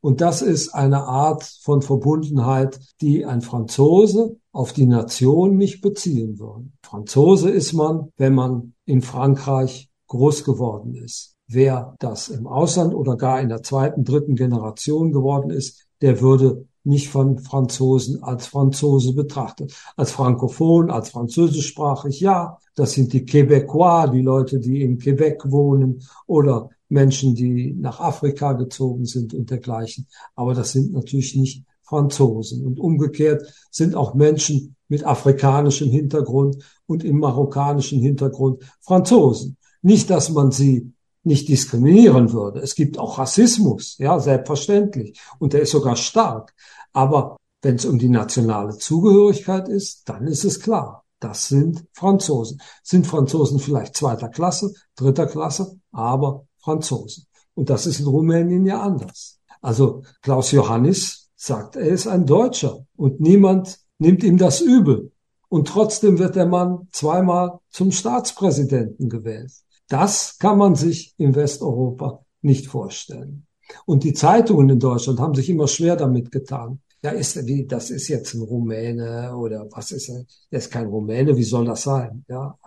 Und 0.00 0.20
das 0.20 0.42
ist 0.42 0.74
eine 0.74 1.04
Art 1.04 1.42
von 1.62 1.82
Verbundenheit, 1.82 2.78
die 3.00 3.24
ein 3.24 3.40
Franzose 3.40 4.36
auf 4.52 4.72
die 4.72 4.86
Nation 4.86 5.56
nicht 5.56 5.80
beziehen 5.80 6.38
würde. 6.38 6.66
Franzose 6.82 7.50
ist 7.50 7.72
man, 7.72 8.12
wenn 8.16 8.34
man 8.34 8.74
in 8.84 9.02
Frankreich 9.02 9.90
groß 10.06 10.44
geworden 10.44 10.94
ist. 10.94 11.34
Wer 11.48 11.96
das 11.98 12.28
im 12.28 12.46
Ausland 12.46 12.94
oder 12.94 13.16
gar 13.16 13.40
in 13.40 13.48
der 13.48 13.62
zweiten, 13.62 14.04
dritten 14.04 14.34
Generation 14.34 15.12
geworden 15.12 15.50
ist, 15.50 15.86
der 16.00 16.20
würde 16.20 16.66
nicht 16.86 17.08
von 17.08 17.38
Franzosen 17.38 18.22
als 18.22 18.46
Franzose 18.46 19.12
betrachtet. 19.12 19.74
Als 19.96 20.12
Frankophon, 20.12 20.90
als 20.90 21.10
französischsprachig, 21.10 22.20
ja. 22.20 22.58
Das 22.74 22.92
sind 22.92 23.12
die 23.12 23.24
Québécois, 23.24 24.10
die 24.10 24.22
Leute, 24.22 24.60
die 24.60 24.82
in 24.82 24.98
Quebec 24.98 25.50
wohnen 25.50 26.02
oder 26.26 26.70
Menschen, 26.88 27.34
die 27.34 27.74
nach 27.74 28.00
Afrika 28.00 28.52
gezogen 28.52 29.04
sind 29.04 29.34
und 29.34 29.50
dergleichen. 29.50 30.06
Aber 30.34 30.54
das 30.54 30.72
sind 30.72 30.92
natürlich 30.92 31.34
nicht 31.34 31.64
Franzosen. 31.82 32.64
Und 32.64 32.78
umgekehrt 32.78 33.42
sind 33.70 33.94
auch 33.94 34.14
Menschen 34.14 34.76
mit 34.88 35.04
afrikanischem 35.04 35.90
Hintergrund 35.90 36.58
und 36.86 37.02
im 37.02 37.18
marokkanischen 37.18 38.00
Hintergrund 38.00 38.62
Franzosen. 38.80 39.56
Nicht, 39.82 40.10
dass 40.10 40.30
man 40.30 40.52
sie 40.52 40.92
nicht 41.26 41.48
diskriminieren 41.48 42.32
würde. 42.32 42.60
Es 42.60 42.74
gibt 42.74 42.98
auch 42.98 43.18
Rassismus, 43.18 43.96
ja, 43.98 44.18
selbstverständlich. 44.20 45.20
Und 45.38 45.52
der 45.52 45.62
ist 45.62 45.72
sogar 45.72 45.96
stark. 45.96 46.54
Aber 46.92 47.36
wenn 47.62 47.74
es 47.74 47.84
um 47.84 47.98
die 47.98 48.08
nationale 48.08 48.78
Zugehörigkeit 48.78 49.68
ist, 49.68 50.08
dann 50.08 50.26
ist 50.26 50.44
es 50.44 50.60
klar. 50.60 51.04
Das 51.18 51.48
sind 51.48 51.84
Franzosen. 51.92 52.60
Sind 52.82 53.06
Franzosen 53.06 53.58
vielleicht 53.58 53.96
zweiter 53.96 54.28
Klasse, 54.28 54.72
dritter 54.94 55.26
Klasse, 55.26 55.80
aber 55.90 56.46
Franzosen. 56.58 57.26
Und 57.54 57.70
das 57.70 57.86
ist 57.86 58.00
in 58.00 58.06
Rumänien 58.06 58.64
ja 58.64 58.80
anders. 58.80 59.40
Also 59.60 60.02
Klaus 60.22 60.52
Johannis 60.52 61.28
sagt, 61.34 61.74
er 61.74 61.88
ist 61.88 62.06
ein 62.06 62.26
Deutscher 62.26 62.86
und 62.96 63.20
niemand 63.20 63.80
nimmt 63.98 64.22
ihm 64.22 64.38
das 64.38 64.60
übel. 64.60 65.10
Und 65.48 65.68
trotzdem 65.68 66.18
wird 66.18 66.36
der 66.36 66.46
Mann 66.46 66.88
zweimal 66.92 67.58
zum 67.70 67.90
Staatspräsidenten 67.90 69.08
gewählt. 69.08 69.52
Das 69.88 70.38
kann 70.38 70.58
man 70.58 70.74
sich 70.74 71.14
in 71.18 71.34
Westeuropa 71.34 72.24
nicht 72.42 72.66
vorstellen. 72.66 73.46
Und 73.84 74.04
die 74.04 74.12
Zeitungen 74.12 74.70
in 74.70 74.78
Deutschland 74.78 75.20
haben 75.20 75.34
sich 75.34 75.50
immer 75.50 75.68
schwer 75.68 75.96
damit 75.96 76.30
getan, 76.30 76.80
ja, 77.02 77.10
ist, 77.10 77.46
wie, 77.46 77.66
das 77.66 77.90
ist 77.90 78.08
jetzt 78.08 78.34
ein 78.34 78.42
Rumäne 78.42 79.36
oder 79.36 79.68
was 79.70 79.92
ist 79.92 80.08
er? 80.08 80.24
Der 80.50 80.58
ist 80.58 80.72
kein 80.72 80.86
Rumäne, 80.86 81.36
wie 81.36 81.44
soll 81.44 81.64
das 81.66 81.82
sein? 81.82 82.24
Ja. 82.28 82.58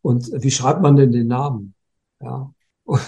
Und 0.00 0.30
wie 0.32 0.50
schreibt 0.50 0.80
man 0.80 0.96
denn 0.96 1.12
den 1.12 1.26
Namen? 1.26 1.74
Ja. 2.20 2.52
Und 2.86 3.00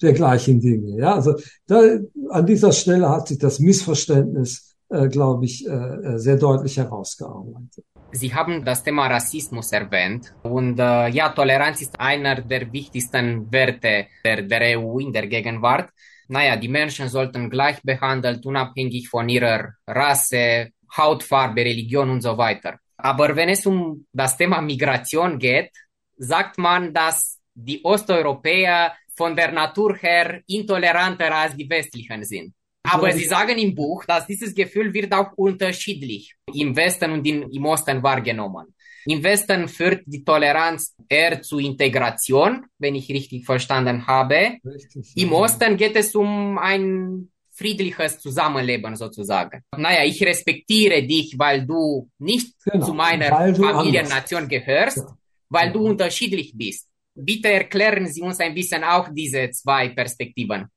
dergleichen 0.00 0.60
Dinge. 0.60 0.98
Ja, 0.98 1.14
also 1.14 1.34
da, 1.66 1.98
an 2.30 2.46
dieser 2.46 2.72
Stelle 2.72 3.10
hat 3.10 3.28
sich 3.28 3.36
das 3.36 3.60
Missverständnis, 3.60 4.74
äh, 4.88 5.08
glaube 5.08 5.44
ich, 5.44 5.66
äh, 5.66 5.72
äh, 5.72 6.18
sehr 6.18 6.36
deutlich 6.36 6.78
herausgearbeitet. 6.78 7.84
Sie 8.12 8.34
haben 8.34 8.64
das 8.64 8.82
Thema 8.82 9.06
Rassismus 9.06 9.72
erwähnt 9.72 10.34
und 10.42 10.78
äh, 10.78 11.08
ja, 11.08 11.28
Toleranz 11.30 11.80
ist 11.80 11.98
einer 12.00 12.40
der 12.40 12.72
wichtigsten 12.72 13.50
Werte 13.52 14.06
der, 14.24 14.42
der 14.42 14.78
EU 14.78 14.98
in 14.98 15.12
der 15.12 15.26
Gegenwart 15.26 15.90
naja, 16.30 16.56
die 16.56 16.68
Menschen 16.68 17.08
sollten 17.08 17.50
gleich 17.50 17.82
behandelt, 17.82 18.46
unabhängig 18.46 19.08
von 19.08 19.28
ihrer 19.28 19.74
Rasse, 19.84 20.70
Hautfarbe, 20.96 21.62
Religion 21.62 22.08
und 22.08 22.20
so 22.20 22.38
weiter. 22.38 22.78
Aber 22.96 23.34
wenn 23.34 23.48
es 23.48 23.66
um 23.66 24.06
das 24.12 24.36
Thema 24.36 24.60
Migration 24.60 25.40
geht, 25.40 25.72
sagt 26.16 26.56
man, 26.56 26.94
dass 26.94 27.40
die 27.52 27.84
Osteuropäer 27.84 28.94
von 29.16 29.34
der 29.34 29.50
Natur 29.50 29.96
her 29.96 30.40
intoleranter 30.46 31.34
als 31.34 31.56
die 31.56 31.68
westlichen 31.68 32.22
sind. 32.22 32.54
Aber 32.82 33.12
Sie 33.12 33.24
sagen 33.24 33.58
im 33.58 33.74
Buch, 33.74 34.04
dass 34.04 34.26
dieses 34.26 34.54
Gefühl 34.54 34.92
wird 34.92 35.12
auch 35.12 35.32
unterschiedlich 35.36 36.34
im 36.52 36.74
Westen 36.74 37.12
und 37.12 37.26
im 37.26 37.64
Osten 37.64 38.02
wahrgenommen. 38.02 38.74
Im 39.06 39.22
Westen 39.22 39.68
führt 39.68 40.02
die 40.06 40.24
Toleranz 40.24 40.94
eher 41.08 41.40
zu 41.40 41.58
Integration, 41.58 42.66
wenn 42.78 42.94
ich 42.94 43.08
richtig 43.08 43.44
verstanden 43.44 44.06
habe. 44.06 44.58
Richtig, 44.64 45.16
Im 45.16 45.32
Osten 45.32 45.76
geht 45.76 45.96
es 45.96 46.14
um 46.14 46.58
ein 46.58 47.30
friedliches 47.50 48.18
Zusammenleben 48.18 48.96
sozusagen. 48.96 49.62
Naja, 49.76 50.04
ich 50.04 50.22
respektiere 50.22 51.02
dich, 51.02 51.38
weil 51.38 51.66
du 51.66 52.10
nicht 52.18 52.54
genau, 52.64 52.86
zu 52.86 52.94
meiner 52.94 53.54
Familiennation 53.54 54.48
gehörst, 54.48 54.98
ja. 54.98 55.18
weil 55.48 55.66
ja. 55.66 55.72
du 55.72 55.86
unterschiedlich 55.86 56.52
bist. 56.54 56.88
Bitte 57.14 57.48
erklären 57.48 58.06
Sie 58.06 58.22
uns 58.22 58.40
ein 58.40 58.54
bisschen 58.54 58.84
auch 58.84 59.08
diese 59.12 59.50
zwei 59.50 59.88
Perspektiven. 59.90 60.68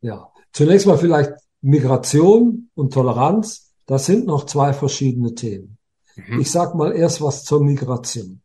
Ja, 0.00 0.28
zunächst 0.54 0.86
mal 0.86 0.96
vielleicht 0.96 1.32
Migration 1.60 2.70
und 2.74 2.94
Toleranz. 2.94 3.72
Das 3.86 4.06
sind 4.06 4.26
noch 4.26 4.46
zwei 4.46 4.72
verschiedene 4.72 5.34
Themen. 5.34 5.76
Mhm. 6.16 6.40
Ich 6.40 6.50
sag 6.50 6.74
mal 6.74 6.92
erst 6.92 7.20
was 7.20 7.44
zur 7.44 7.62
Migration. 7.62 8.40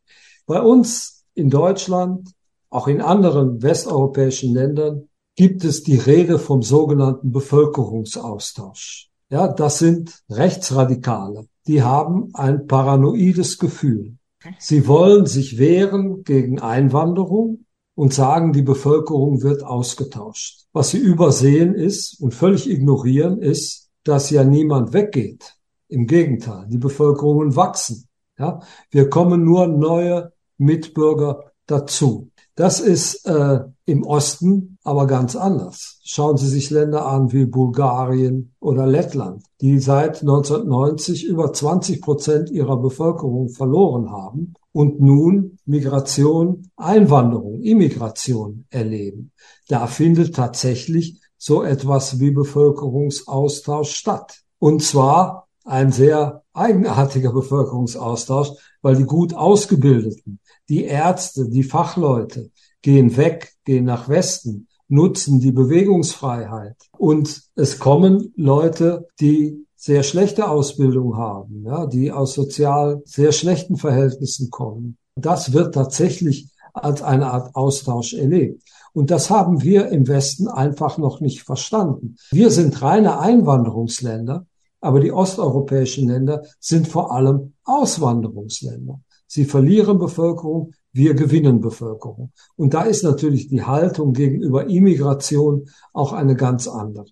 Bei 0.45 0.61
uns 0.61 1.23
in 1.33 1.49
Deutschland, 1.49 2.31
auch 2.69 2.87
in 2.87 3.01
anderen 3.01 3.61
westeuropäischen 3.61 4.53
Ländern, 4.53 5.07
gibt 5.35 5.63
es 5.63 5.83
die 5.83 5.95
Rede 5.95 6.39
vom 6.39 6.61
sogenannten 6.61 7.31
Bevölkerungsaustausch. 7.31 9.09
Ja, 9.29 9.47
das 9.47 9.79
sind 9.79 10.21
Rechtsradikale. 10.29 11.45
Die 11.67 11.83
haben 11.83 12.31
ein 12.33 12.67
paranoides 12.67 13.57
Gefühl. 13.57 14.17
Sie 14.57 14.87
wollen 14.87 15.25
sich 15.25 15.57
wehren 15.57 16.23
gegen 16.23 16.59
Einwanderung 16.59 17.65
und 17.99 18.13
sagen, 18.13 18.53
die 18.53 18.61
Bevölkerung 18.61 19.43
wird 19.43 19.61
ausgetauscht. 19.61 20.67
Was 20.71 20.91
sie 20.91 20.99
übersehen 20.99 21.75
ist 21.75 22.17
und 22.21 22.33
völlig 22.33 22.69
ignorieren 22.69 23.41
ist, 23.41 23.89
dass 24.05 24.29
ja 24.29 24.45
niemand 24.45 24.93
weggeht. 24.93 25.57
Im 25.89 26.07
Gegenteil, 26.07 26.65
die 26.69 26.77
Bevölkerungen 26.77 27.57
wachsen. 27.57 28.07
Ja, 28.37 28.61
wir 28.89 29.09
kommen 29.09 29.43
nur 29.43 29.67
neue 29.67 30.31
Mitbürger 30.57 31.51
dazu. 31.65 32.31
Das 32.55 32.79
ist 32.79 33.25
äh, 33.25 33.65
im 33.83 34.03
Osten 34.03 34.77
aber 34.85 35.05
ganz 35.05 35.35
anders. 35.35 35.99
Schauen 36.05 36.37
Sie 36.37 36.47
sich 36.47 36.69
Länder 36.69 37.05
an 37.05 37.33
wie 37.33 37.47
Bulgarien 37.47 38.53
oder 38.61 38.87
Lettland, 38.87 39.43
die 39.59 39.77
seit 39.79 40.21
1990 40.21 41.25
über 41.25 41.51
20 41.51 42.01
Prozent 42.01 42.49
ihrer 42.49 42.77
Bevölkerung 42.77 43.49
verloren 43.49 44.09
haben 44.09 44.53
und 44.71 45.01
nun 45.01 45.57
Migration, 45.65 46.69
Einwanderung, 46.75 47.61
Immigration 47.61 48.65
erleben. 48.69 49.31
Da 49.67 49.87
findet 49.87 50.35
tatsächlich 50.35 51.19
so 51.37 51.63
etwas 51.63 52.19
wie 52.19 52.31
Bevölkerungsaustausch 52.31 53.91
statt. 53.91 54.41
Und 54.59 54.83
zwar 54.83 55.47
ein 55.63 55.91
sehr 55.91 56.43
eigenartiger 56.53 57.31
Bevölkerungsaustausch, 57.31 58.49
weil 58.81 58.95
die 58.95 59.05
gut 59.05 59.33
ausgebildeten, 59.33 60.39
die 60.67 60.83
Ärzte, 60.83 61.49
die 61.49 61.63
Fachleute 61.63 62.51
gehen 62.81 63.17
weg, 63.17 63.53
gehen 63.65 63.85
nach 63.85 64.09
Westen, 64.09 64.67
nutzen 64.87 65.39
die 65.39 65.51
Bewegungsfreiheit. 65.51 66.75
Und 66.97 67.43
es 67.55 67.79
kommen 67.79 68.33
Leute, 68.35 69.07
die 69.19 69.65
sehr 69.79 70.03
schlechte 70.03 70.49
Ausbildung 70.49 71.17
haben, 71.17 71.63
ja, 71.65 71.85
die 71.85 72.11
aus 72.11 72.33
sozial 72.33 73.01
sehr 73.05 73.31
schlechten 73.31 73.77
Verhältnissen 73.77 74.49
kommen. 74.49 74.97
Das 75.15 75.53
wird 75.53 75.73
tatsächlich 75.73 76.49
als 76.73 77.01
eine 77.01 77.31
Art 77.31 77.55
Austausch 77.55 78.13
erlebt. 78.13 78.61
Und 78.93 79.09
das 79.09 79.29
haben 79.29 79.63
wir 79.63 79.89
im 79.89 80.07
Westen 80.07 80.47
einfach 80.47 80.97
noch 80.97 81.21
nicht 81.21 81.43
verstanden. 81.43 82.17
Wir 82.31 82.51
sind 82.51 82.81
reine 82.81 83.19
Einwanderungsländer 83.19 84.45
aber 84.81 84.99
die 84.99 85.11
osteuropäischen 85.11 86.07
Länder 86.07 86.43
sind 86.59 86.87
vor 86.87 87.11
allem 87.11 87.53
Auswanderungsländer. 87.65 89.01
Sie 89.27 89.45
verlieren 89.45 89.99
Bevölkerung, 89.99 90.73
wir 90.91 91.13
gewinnen 91.13 91.61
Bevölkerung. 91.61 92.31
Und 92.55 92.73
da 92.73 92.83
ist 92.83 93.03
natürlich 93.03 93.47
die 93.47 93.63
Haltung 93.63 94.13
gegenüber 94.13 94.67
Immigration 94.67 95.69
auch 95.93 96.13
eine 96.13 96.35
ganz 96.35 96.67
andere. 96.67 97.05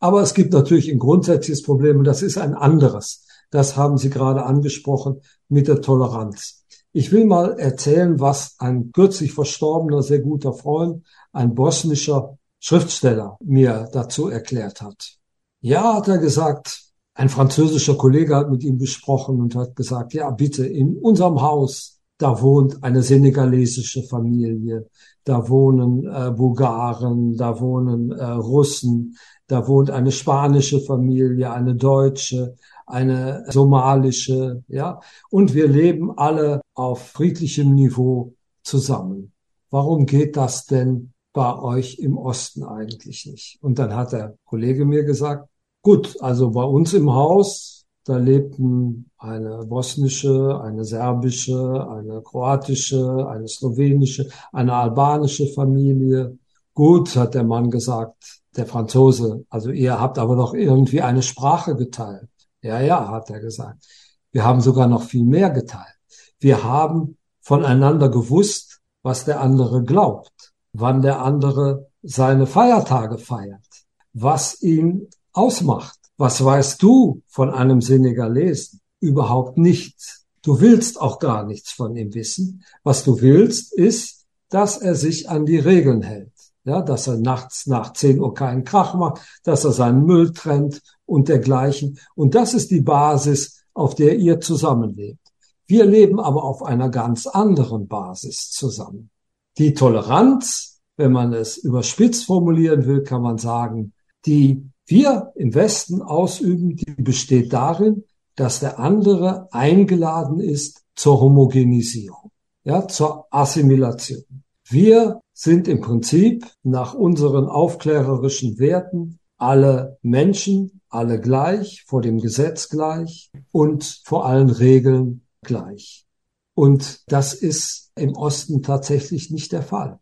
Aber 0.00 0.22
es 0.22 0.34
gibt 0.34 0.52
natürlich 0.52 0.90
ein 0.90 0.98
grundsätzliches 0.98 1.62
Problem 1.62 1.98
und 1.98 2.04
das 2.04 2.22
ist 2.22 2.38
ein 2.38 2.54
anderes. 2.54 3.26
Das 3.50 3.76
haben 3.76 3.98
Sie 3.98 4.10
gerade 4.10 4.44
angesprochen 4.44 5.20
mit 5.48 5.68
der 5.68 5.80
Toleranz. 5.80 6.64
Ich 6.92 7.12
will 7.12 7.24
mal 7.24 7.58
erzählen, 7.58 8.20
was 8.20 8.56
ein 8.58 8.92
kürzlich 8.92 9.32
verstorbener, 9.32 10.02
sehr 10.02 10.20
guter 10.20 10.52
Freund, 10.52 11.04
ein 11.32 11.54
bosnischer 11.54 12.38
Schriftsteller 12.60 13.36
mir 13.44 13.88
dazu 13.92 14.28
erklärt 14.28 14.80
hat. 14.80 15.16
Ja, 15.60 15.94
hat 15.94 16.08
er 16.08 16.18
gesagt, 16.18 16.84
ein 17.14 17.28
französischer 17.28 17.96
Kollege 17.96 18.36
hat 18.36 18.50
mit 18.50 18.64
ihm 18.64 18.78
gesprochen 18.78 19.40
und 19.40 19.54
hat 19.54 19.76
gesagt, 19.76 20.14
ja, 20.14 20.30
bitte, 20.30 20.66
in 20.66 20.96
unserem 20.98 21.42
Haus, 21.42 21.93
da 22.18 22.40
wohnt 22.40 22.82
eine 22.84 23.02
senegalesische 23.02 24.02
Familie, 24.04 24.88
da 25.24 25.48
wohnen 25.48 26.06
äh, 26.06 26.30
Bulgaren, 26.30 27.36
da 27.36 27.60
wohnen 27.60 28.12
äh, 28.12 28.24
Russen, 28.24 29.16
da 29.46 29.66
wohnt 29.66 29.90
eine 29.90 30.12
spanische 30.12 30.80
Familie, 30.80 31.50
eine 31.52 31.74
deutsche, 31.74 32.56
eine 32.86 33.44
somalische, 33.50 34.62
ja, 34.68 35.00
und 35.30 35.54
wir 35.54 35.68
leben 35.68 36.16
alle 36.16 36.60
auf 36.74 37.08
friedlichem 37.08 37.74
Niveau 37.74 38.34
zusammen. 38.62 39.32
Warum 39.70 40.06
geht 40.06 40.36
das 40.36 40.66
denn 40.66 41.12
bei 41.32 41.58
euch 41.58 41.98
im 41.98 42.16
Osten 42.16 42.62
eigentlich 42.62 43.26
nicht? 43.26 43.58
Und 43.60 43.78
dann 43.78 43.94
hat 43.94 44.12
der 44.12 44.36
Kollege 44.44 44.84
mir 44.84 45.04
gesagt, 45.04 45.48
gut, 45.82 46.16
also 46.20 46.50
bei 46.50 46.62
uns 46.62 46.94
im 46.94 47.12
Haus, 47.12 47.83
da 48.04 48.18
lebten 48.18 49.10
eine 49.18 49.64
bosnische, 49.64 50.60
eine 50.62 50.84
serbische, 50.84 51.88
eine 51.88 52.20
kroatische, 52.22 53.26
eine 53.28 53.48
slowenische, 53.48 54.28
eine 54.52 54.74
albanische 54.74 55.46
Familie. 55.48 56.38
Gut, 56.74 57.16
hat 57.16 57.34
der 57.34 57.44
Mann 57.44 57.70
gesagt, 57.70 58.42
der 58.56 58.66
Franzose, 58.66 59.44
also 59.48 59.70
ihr 59.70 59.98
habt 60.00 60.18
aber 60.18 60.36
doch 60.36 60.54
irgendwie 60.54 61.00
eine 61.00 61.22
Sprache 61.22 61.74
geteilt. 61.76 62.28
Ja, 62.62 62.80
ja, 62.80 63.08
hat 63.08 63.30
er 63.30 63.40
gesagt. 63.40 63.84
Wir 64.32 64.44
haben 64.44 64.60
sogar 64.60 64.86
noch 64.86 65.02
viel 65.02 65.24
mehr 65.24 65.50
geteilt. 65.50 65.98
Wir 66.38 66.62
haben 66.62 67.16
voneinander 67.40 68.08
gewusst, 68.08 68.80
was 69.02 69.24
der 69.24 69.40
andere 69.40 69.82
glaubt, 69.82 70.52
wann 70.72 71.02
der 71.02 71.22
andere 71.22 71.86
seine 72.02 72.46
Feiertage 72.46 73.18
feiert, 73.18 73.86
was 74.12 74.62
ihn 74.62 75.08
ausmacht. 75.32 75.98
Was 76.16 76.44
weißt 76.44 76.82
du 76.82 77.22
von 77.26 77.50
einem 77.50 77.80
Senegalesen? 77.80 78.80
Überhaupt 79.00 79.58
nichts. 79.58 80.26
Du 80.42 80.60
willst 80.60 81.00
auch 81.00 81.18
gar 81.18 81.44
nichts 81.44 81.72
von 81.72 81.96
ihm 81.96 82.14
wissen. 82.14 82.64
Was 82.82 83.04
du 83.04 83.20
willst, 83.20 83.72
ist, 83.72 84.24
dass 84.48 84.76
er 84.76 84.94
sich 84.94 85.28
an 85.28 85.46
die 85.46 85.58
Regeln 85.58 86.02
hält. 86.02 86.30
Ja, 86.64 86.80
dass 86.80 87.08
er 87.08 87.18
nachts 87.18 87.66
nach 87.66 87.92
10 87.92 88.20
Uhr 88.20 88.32
keinen 88.32 88.64
Krach 88.64 88.94
macht, 88.94 89.20
dass 89.42 89.64
er 89.64 89.72
seinen 89.72 90.06
Müll 90.06 90.32
trennt 90.32 90.80
und 91.04 91.28
dergleichen. 91.28 91.98
Und 92.14 92.34
das 92.34 92.54
ist 92.54 92.70
die 92.70 92.80
Basis, 92.80 93.64
auf 93.74 93.94
der 93.94 94.16
ihr 94.16 94.40
zusammenlebt. 94.40 95.18
Wir 95.66 95.84
leben 95.84 96.20
aber 96.20 96.44
auf 96.44 96.62
einer 96.62 96.88
ganz 96.88 97.26
anderen 97.26 97.88
Basis 97.88 98.50
zusammen. 98.50 99.10
Die 99.58 99.74
Toleranz, 99.74 100.80
wenn 100.96 101.12
man 101.12 101.32
es 101.32 101.56
überspitzt 101.56 102.26
formulieren 102.26 102.86
will, 102.86 103.02
kann 103.02 103.22
man 103.22 103.38
sagen, 103.38 103.92
die 104.26 104.70
wir 104.86 105.32
im 105.34 105.54
Westen 105.54 106.02
ausüben, 106.02 106.76
die 106.76 106.90
besteht 107.02 107.52
darin, 107.52 108.04
dass 108.36 108.60
der 108.60 108.78
andere 108.78 109.48
eingeladen 109.52 110.40
ist 110.40 110.82
zur 110.94 111.20
Homogenisierung, 111.20 112.30
ja, 112.64 112.86
zur 112.88 113.26
Assimilation. 113.30 114.24
Wir 114.68 115.20
sind 115.32 115.68
im 115.68 115.80
Prinzip 115.80 116.46
nach 116.62 116.94
unseren 116.94 117.46
aufklärerischen 117.46 118.58
Werten 118.58 119.18
alle 119.36 119.98
Menschen, 120.02 120.80
alle 120.88 121.20
gleich, 121.20 121.84
vor 121.86 122.00
dem 122.00 122.18
Gesetz 122.20 122.68
gleich 122.68 123.30
und 123.52 124.00
vor 124.04 124.26
allen 124.26 124.50
Regeln 124.50 125.26
gleich. 125.42 126.06
Und 126.54 127.02
das 127.08 127.34
ist 127.34 127.90
im 127.96 128.14
Osten 128.14 128.62
tatsächlich 128.62 129.30
nicht 129.30 129.52
der 129.52 129.62
Fall. 129.62 129.98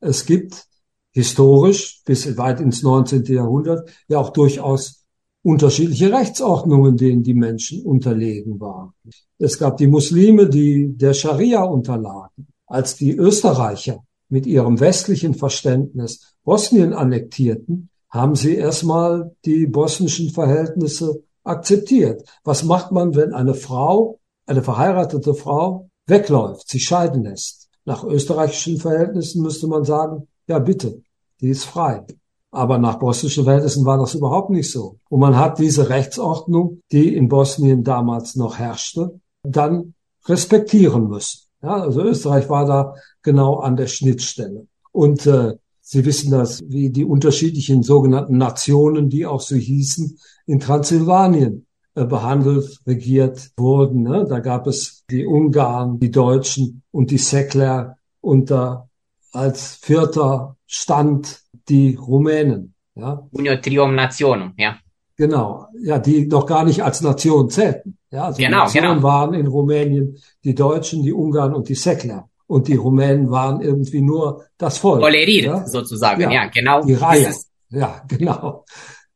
Es 0.00 0.26
gibt 0.26 0.66
historisch 1.12 2.02
bis 2.04 2.36
weit 2.36 2.60
ins 2.60 2.82
19. 2.82 3.24
Jahrhundert 3.24 3.90
ja 4.08 4.18
auch 4.18 4.30
durchaus 4.30 5.04
unterschiedliche 5.42 6.12
Rechtsordnungen, 6.12 6.96
denen 6.96 7.22
die 7.22 7.34
Menschen 7.34 7.84
unterlegen 7.84 8.60
waren. 8.60 8.92
Es 9.38 9.58
gab 9.58 9.76
die 9.76 9.88
Muslime, 9.88 10.48
die 10.48 10.96
der 10.96 11.14
Scharia 11.14 11.62
unterlagen. 11.62 12.48
Als 12.66 12.96
die 12.96 13.14
Österreicher 13.14 14.02
mit 14.28 14.46
ihrem 14.46 14.80
westlichen 14.80 15.34
Verständnis 15.34 16.34
Bosnien 16.44 16.92
annektierten, 16.94 17.90
haben 18.08 18.34
sie 18.34 18.54
erstmal 18.54 19.34
die 19.44 19.66
bosnischen 19.66 20.30
Verhältnisse 20.30 21.22
akzeptiert. 21.44 22.22
Was 22.44 22.62
macht 22.62 22.92
man, 22.92 23.14
wenn 23.14 23.32
eine 23.32 23.54
Frau, 23.54 24.20
eine 24.46 24.62
verheiratete 24.62 25.34
Frau, 25.34 25.90
wegläuft, 26.06 26.68
sich 26.68 26.84
scheiden 26.84 27.24
lässt? 27.24 27.68
Nach 27.84 28.04
österreichischen 28.04 28.78
Verhältnissen 28.78 29.42
müsste 29.42 29.66
man 29.66 29.84
sagen, 29.84 30.28
ja 30.52 30.58
bitte, 30.58 31.02
die 31.40 31.48
ist 31.48 31.64
frei. 31.64 32.04
Aber 32.50 32.78
nach 32.78 32.98
bosnischen 32.98 33.44
Verhältnissen 33.44 33.86
war 33.86 33.98
das 33.98 34.14
überhaupt 34.14 34.50
nicht 34.50 34.70
so. 34.70 34.98
Und 35.08 35.20
man 35.20 35.36
hat 35.36 35.58
diese 35.58 35.88
Rechtsordnung, 35.88 36.82
die 36.92 37.16
in 37.16 37.28
Bosnien 37.28 37.82
damals 37.82 38.36
noch 38.36 38.58
herrschte, 38.58 39.18
dann 39.42 39.94
respektieren 40.26 41.08
müssen. 41.08 41.48
Ja, 41.62 41.80
also 41.80 42.02
Österreich 42.02 42.48
war 42.50 42.66
da 42.66 42.94
genau 43.22 43.60
an 43.60 43.76
der 43.76 43.86
Schnittstelle. 43.86 44.66
Und 44.92 45.26
äh, 45.26 45.54
Sie 45.84 46.04
wissen 46.04 46.30
das, 46.30 46.62
wie 46.64 46.90
die 46.90 47.04
unterschiedlichen 47.04 47.82
sogenannten 47.82 48.38
Nationen, 48.38 49.08
die 49.08 49.26
auch 49.26 49.40
so 49.40 49.56
hießen, 49.56 50.16
in 50.46 50.60
Transsilvanien 50.60 51.66
äh, 51.94 52.04
behandelt, 52.04 52.80
regiert 52.86 53.50
wurden. 53.56 54.04
Ne? 54.04 54.24
Da 54.28 54.38
gab 54.38 54.68
es 54.68 55.04
die 55.10 55.26
Ungarn, 55.26 55.98
die 55.98 56.12
Deutschen 56.12 56.82
und 56.92 57.10
die 57.10 57.18
Säckler 57.18 57.96
da 58.22 58.88
als 59.32 59.76
vierter 59.76 60.56
Stand 60.66 61.40
die 61.68 61.94
Rumänen. 61.94 62.74
Ja? 62.94 63.26
Unio 63.30 63.56
trium 63.56 63.94
nationum, 63.94 64.52
ja. 64.56 64.78
Genau, 65.16 65.66
ja, 65.82 65.98
die 65.98 66.26
noch 66.26 66.46
gar 66.46 66.64
nicht 66.64 66.82
als 66.82 67.00
Nation 67.00 67.50
zählten. 67.50 67.98
Ja, 68.10 68.24
also 68.24 68.38
genau, 68.38 68.64
Nationen 68.64 68.96
genau. 68.96 69.02
waren 69.02 69.34
in 69.34 69.46
Rumänien 69.46 70.18
die 70.44 70.54
Deutschen, 70.54 71.02
die 71.02 71.12
Ungarn 71.12 71.54
und 71.54 71.68
die 71.68 71.74
Säckler. 71.74 72.28
Und 72.46 72.68
die 72.68 72.76
Rumänen 72.76 73.30
waren 73.30 73.62
irgendwie 73.62 74.02
nur 74.02 74.44
das 74.58 74.78
Volk. 74.78 75.00
Toleriert 75.00 75.46
ja? 75.46 75.66
sozusagen, 75.66 76.20
Ja, 76.22 76.30
ja, 76.30 76.46
genau. 76.46 76.84
Die 76.84 76.94
Reihe. 76.94 77.32
Ja, 77.70 78.02
genau. 78.08 78.64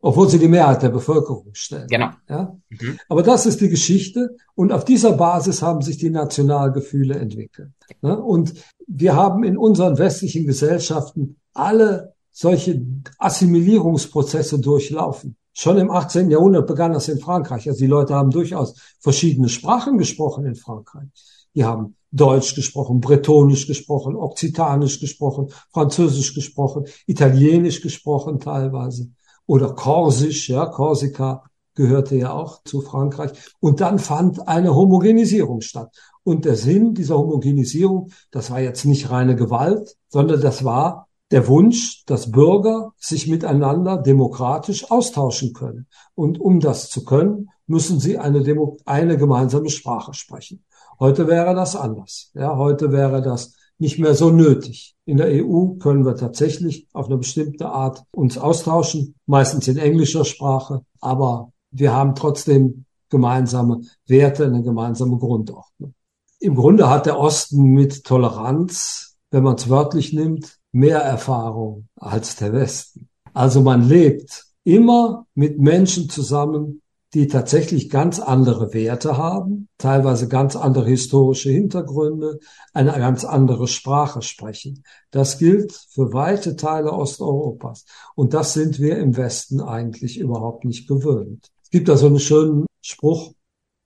Obwohl 0.07 0.29
sie 0.29 0.39
die 0.39 0.47
Mehrheit 0.47 0.85
der 0.85 0.91
Bevölkerung 0.91 1.49
stellen. 1.53 1.89
Genau. 1.89 2.11
Ja? 2.29 2.57
Mhm. 2.69 2.97
Aber 3.09 3.25
das 3.25 3.45
ist 3.45 3.61
die 3.61 3.69
Geschichte 3.69 4.37
und 4.55 4.71
auf 4.71 4.85
dieser 4.85 5.15
Basis 5.15 5.63
haben 5.63 5.83
sich 5.83 5.99
die 5.99 6.11
Nationalgefühle 6.11 7.17
entwickelt. 7.17 7.73
Ne? 8.03 8.17
Und 8.17 8.55
wir 8.87 9.17
haben 9.17 9.43
in 9.43 9.59
unseren 9.59 9.99
westlichen 9.99 10.47
Gesellschaften 10.47 11.41
alle 11.55 12.15
solche 12.31 12.81
Assimilierungsprozesse 13.19 14.61
durchlaufen. 14.61 15.37
Schon 15.53 15.77
im 15.79 15.91
18. 15.91 16.31
Jahrhundert 16.31 16.69
begann 16.69 16.93
das 16.93 17.09
in 17.09 17.19
Frankreich. 17.19 17.69
Also 17.69 17.81
die 17.81 17.89
Leute 17.89 18.15
haben 18.15 18.31
durchaus 18.31 18.77
verschiedene 19.01 19.49
Sprachen 19.49 19.99
gesprochen 19.99 20.47
in 20.47 20.55
Frankreich. 20.55 21.09
Die 21.57 21.65
haben 21.65 21.97
Deutsch 22.13 22.55
gesprochen, 22.55 23.01
Bretonisch 23.01 23.67
gesprochen, 23.67 24.15
Okzitanisch 24.15 25.01
gesprochen, 25.01 25.49
Französisch 25.73 26.33
gesprochen, 26.33 26.85
Italienisch 27.07 27.81
gesprochen 27.81 28.39
teilweise 28.39 29.09
oder 29.47 29.75
Korsisch, 29.75 30.49
ja, 30.49 30.67
Korsika 30.67 31.45
gehörte 31.75 32.17
ja 32.17 32.33
auch 32.33 32.63
zu 32.65 32.81
Frankreich. 32.81 33.31
Und 33.61 33.81
dann 33.81 33.99
fand 33.99 34.49
eine 34.49 34.75
Homogenisierung 34.75 35.61
statt. 35.61 35.95
Und 36.25 36.45
der 36.45 36.57
Sinn 36.57 36.95
dieser 36.95 37.19
Homogenisierung, 37.19 38.11
das 38.31 38.51
war 38.51 38.61
jetzt 38.61 38.85
nicht 38.85 39.11
reine 39.11 39.37
Gewalt, 39.37 39.97
sondern 40.09 40.41
das 40.41 40.65
war 40.65 41.07
der 41.31 41.49
Wunsch, 41.49 42.05
dass 42.07 42.31
Bürger 42.31 42.93
sich 42.97 43.29
miteinander 43.29 43.99
demokratisch 43.99 44.91
austauschen 44.91 45.53
können. 45.53 45.87
Und 46.15 46.41
um 46.41 46.61
das 46.61 46.89
zu 46.89 47.05
können, 47.05 47.51
müssen 47.67 48.01
sie 48.01 48.19
eine, 48.19 48.43
Demo 48.43 48.79
eine 48.85 49.17
gemeinsame 49.17 49.71
Sprache 49.71 50.15
sprechen. 50.15 50.65
Heute 50.99 51.27
wäre 51.27 51.55
das 51.55 51.77
anders. 51.77 52.31
Ja, 52.35 52.57
heute 52.57 52.91
wäre 52.91 53.23
das 53.23 53.55
nicht 53.79 53.99
mehr 53.99 54.15
so 54.15 54.31
nötig. 54.31 54.95
In 55.05 55.19
der 55.19 55.29
EU 55.45 55.75
können 55.75 56.05
wir 56.05 56.17
tatsächlich 56.17 56.89
auf 56.93 57.07
eine 57.07 57.19
bestimmte 57.19 57.69
Art 57.69 58.03
uns 58.11 58.39
austauschen, 58.39 59.15
meistens 59.27 59.69
in 59.69 59.77
englischer 59.77 60.25
Sprache, 60.25 60.83
aber 61.01 61.53
wir 61.71 61.93
haben 61.93 62.15
trotzdem 62.15 62.87
gemeinsame 63.11 63.83
Werte, 64.07 64.47
eine 64.47 64.63
gemeinsame 64.63 65.19
Grundordnung. 65.19 65.95
Im 66.39 66.55
Grunde 66.55 66.91
hat 66.91 67.07
der 67.07 67.19
Osten 67.19 67.63
mit 67.63 68.05
Toleranz, 68.05 69.17
wenn 69.31 69.43
man 69.43 69.57
es 69.57 69.69
wörtlich 69.69 70.13
nimmt, 70.13 70.59
mehr 70.73 71.01
Erfahrung 71.01 71.89
als 71.97 72.37
der 72.37 72.53
Westen. 72.53 73.09
Also 73.33 73.61
man 73.61 73.89
lebt 73.89 74.47
immer 74.65 75.27
mit 75.35 75.59
Menschen 75.59 76.09
zusammen, 76.09 76.83
die 77.15 77.29
tatsächlich 77.29 77.89
ganz 77.89 78.19
andere 78.19 78.75
Werte 78.75 79.17
haben, 79.17 79.69
teilweise 79.79 80.29
ganz 80.29 80.57
andere 80.57 80.87
historische 80.87 81.51
Hintergründe, 81.51 82.41
eine 82.73 82.93
ganz 82.93 83.25
andere 83.25 83.69
Sprache 83.69 84.23
sprechen. 84.23 84.83
Das 85.11 85.39
gilt 85.39 85.73
für 85.73 86.13
weite 86.13 86.57
Teile 86.57 86.93
Osteuropas. 86.93 87.85
Und 88.15 88.35
das 88.35 88.53
sind 88.53 88.81
wir 88.81 88.99
im 88.99 89.17
Westen 89.17 89.61
eigentlich 89.61 90.19
überhaupt 90.19 90.65
nicht 90.65 90.89
gewöhnt. 90.89 91.49
Es 91.63 91.71
gibt 91.71 91.89
da 91.89 91.97
so 91.97 92.07
einen 92.07 92.21
schönen 92.21 92.67
Spruch 92.81 93.33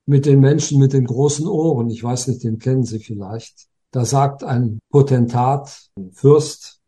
mit 0.05 0.25
den 0.25 0.39
Menschen 0.39 0.79
mit 0.79 0.93
den 0.93 1.05
großen 1.05 1.47
Ohren. 1.47 1.89
Ich 1.89 2.03
weiß 2.03 2.27
nicht, 2.27 2.43
den 2.43 2.59
kennen 2.59 2.83
Sie 2.83 2.99
vielleicht. 2.99 3.67
Da 3.91 4.05
sagt 4.05 4.43
ein 4.43 4.79
Potentat, 4.89 5.89
ein 5.95 6.11
Fürst, 6.11 6.79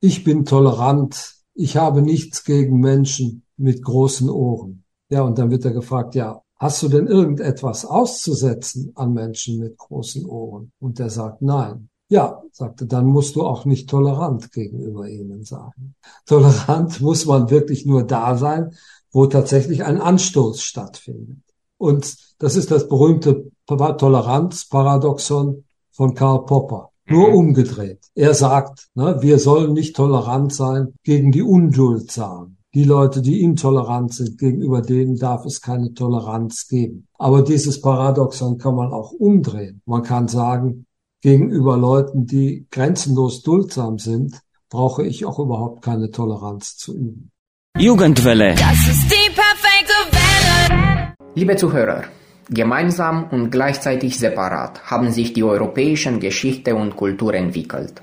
ich 0.00 0.24
bin 0.24 0.44
tolerant, 0.44 1.36
ich 1.54 1.76
habe 1.76 2.02
nichts 2.02 2.44
gegen 2.44 2.80
Menschen 2.80 3.44
mit 3.56 3.82
großen 3.82 4.28
Ohren. 4.28 4.84
Ja, 5.08 5.22
und 5.22 5.38
dann 5.38 5.50
wird 5.50 5.64
er 5.64 5.72
gefragt, 5.72 6.14
ja, 6.14 6.40
hast 6.56 6.82
du 6.82 6.88
denn 6.88 7.06
irgendetwas 7.06 7.84
auszusetzen 7.84 8.92
an 8.94 9.12
Menschen 9.12 9.58
mit 9.58 9.76
großen 9.78 10.26
Ohren? 10.26 10.72
Und 10.80 10.98
der 10.98 11.10
sagt, 11.10 11.42
nein. 11.42 11.88
Ja, 12.08 12.40
sagte, 12.52 12.86
dann 12.86 13.06
musst 13.06 13.34
du 13.34 13.42
auch 13.44 13.64
nicht 13.64 13.90
tolerant 13.90 14.52
gegenüber 14.52 15.08
ihnen 15.08 15.42
sein. 15.44 15.94
Tolerant 16.24 17.00
muss 17.08 17.26
man 17.26 17.50
wirklich 17.50 17.84
nur 17.84 18.04
da 18.04 18.36
sein, 18.36 18.74
wo 19.10 19.26
tatsächlich 19.26 19.82
ein 19.84 20.00
Anstoß 20.00 20.62
stattfindet. 20.62 21.38
Und 21.78 22.16
das 22.38 22.54
ist 22.54 22.70
das 22.70 22.88
berühmte 22.88 23.50
Toleranzparadoxon 23.66 25.64
von 25.90 26.14
Karl 26.14 26.44
Popper. 26.44 26.90
Nur 27.08 27.28
Mhm. 27.28 27.34
umgedreht. 27.34 28.00
Er 28.14 28.34
sagt, 28.34 28.88
ne, 28.94 29.18
wir 29.20 29.38
sollen 29.38 29.72
nicht 29.72 29.94
tolerant 29.96 30.52
sein 30.52 30.94
gegen 31.04 31.30
die 31.32 31.42
Unduldsam. 31.42 32.55
Die 32.76 32.84
Leute, 32.84 33.22
die 33.22 33.40
intolerant 33.40 34.12
sind, 34.12 34.36
gegenüber 34.36 34.82
denen 34.82 35.16
darf 35.16 35.46
es 35.46 35.62
keine 35.62 35.94
Toleranz 35.94 36.68
geben. 36.68 37.08
Aber 37.16 37.40
dieses 37.40 37.80
Paradoxon 37.80 38.58
kann 38.58 38.74
man 38.74 38.92
auch 38.92 39.12
umdrehen. 39.12 39.80
Man 39.86 40.02
kann 40.02 40.28
sagen, 40.28 40.84
gegenüber 41.22 41.78
Leuten, 41.78 42.26
die 42.26 42.66
grenzenlos 42.70 43.40
duldsam 43.40 43.98
sind, 43.98 44.42
brauche 44.68 45.06
ich 45.06 45.24
auch 45.24 45.38
überhaupt 45.38 45.80
keine 45.80 46.10
Toleranz 46.10 46.76
zu 46.76 46.94
üben. 46.94 47.30
Jugendwelle. 47.78 48.54
Das 48.56 48.86
ist 48.86 49.10
die 49.10 49.30
perfekte 49.30 49.96
Welle. 50.12 51.14
Liebe 51.34 51.56
Zuhörer, 51.56 52.02
gemeinsam 52.50 53.30
und 53.30 53.48
gleichzeitig 53.48 54.18
separat 54.18 54.82
haben 54.84 55.12
sich 55.12 55.32
die 55.32 55.44
europäischen 55.44 56.20
Geschichte 56.20 56.76
und 56.76 56.94
Kultur 56.94 57.32
entwickelt. 57.32 58.02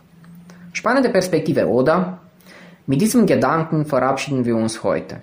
Spannende 0.72 1.12
Perspektive, 1.12 1.68
oder? 1.68 2.23
Mit 2.86 3.00
diesem 3.00 3.26
Gedanken 3.26 3.86
verabschieden 3.86 4.44
wir 4.44 4.58
uns 4.58 4.84
heute. 4.84 5.22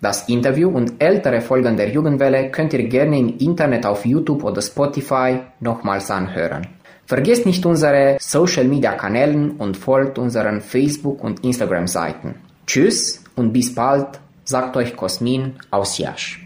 Das 0.00 0.28
Interview 0.28 0.68
und 0.68 1.02
ältere 1.02 1.40
Folgen 1.40 1.76
der 1.76 1.90
Jugendwelle 1.90 2.50
könnt 2.50 2.72
ihr 2.74 2.84
gerne 2.88 3.18
im 3.18 3.38
Internet 3.38 3.86
auf 3.86 4.06
YouTube 4.06 4.44
oder 4.44 4.62
Spotify 4.62 5.40
nochmals 5.58 6.10
anhören. 6.12 6.66
Vergesst 7.06 7.44
nicht 7.44 7.66
unsere 7.66 8.18
Social 8.20 8.64
Media 8.64 8.92
Kanälen 8.92 9.52
und 9.52 9.76
folgt 9.76 10.18
unseren 10.18 10.60
Facebook- 10.60 11.22
und 11.24 11.44
Instagram-Seiten. 11.44 12.36
Tschüss 12.66 13.24
und 13.34 13.52
bis 13.52 13.74
bald, 13.74 14.20
sagt 14.44 14.76
euch 14.76 14.94
Cosmin 14.96 15.54
aus 15.70 15.98
Jasch. 15.98 16.40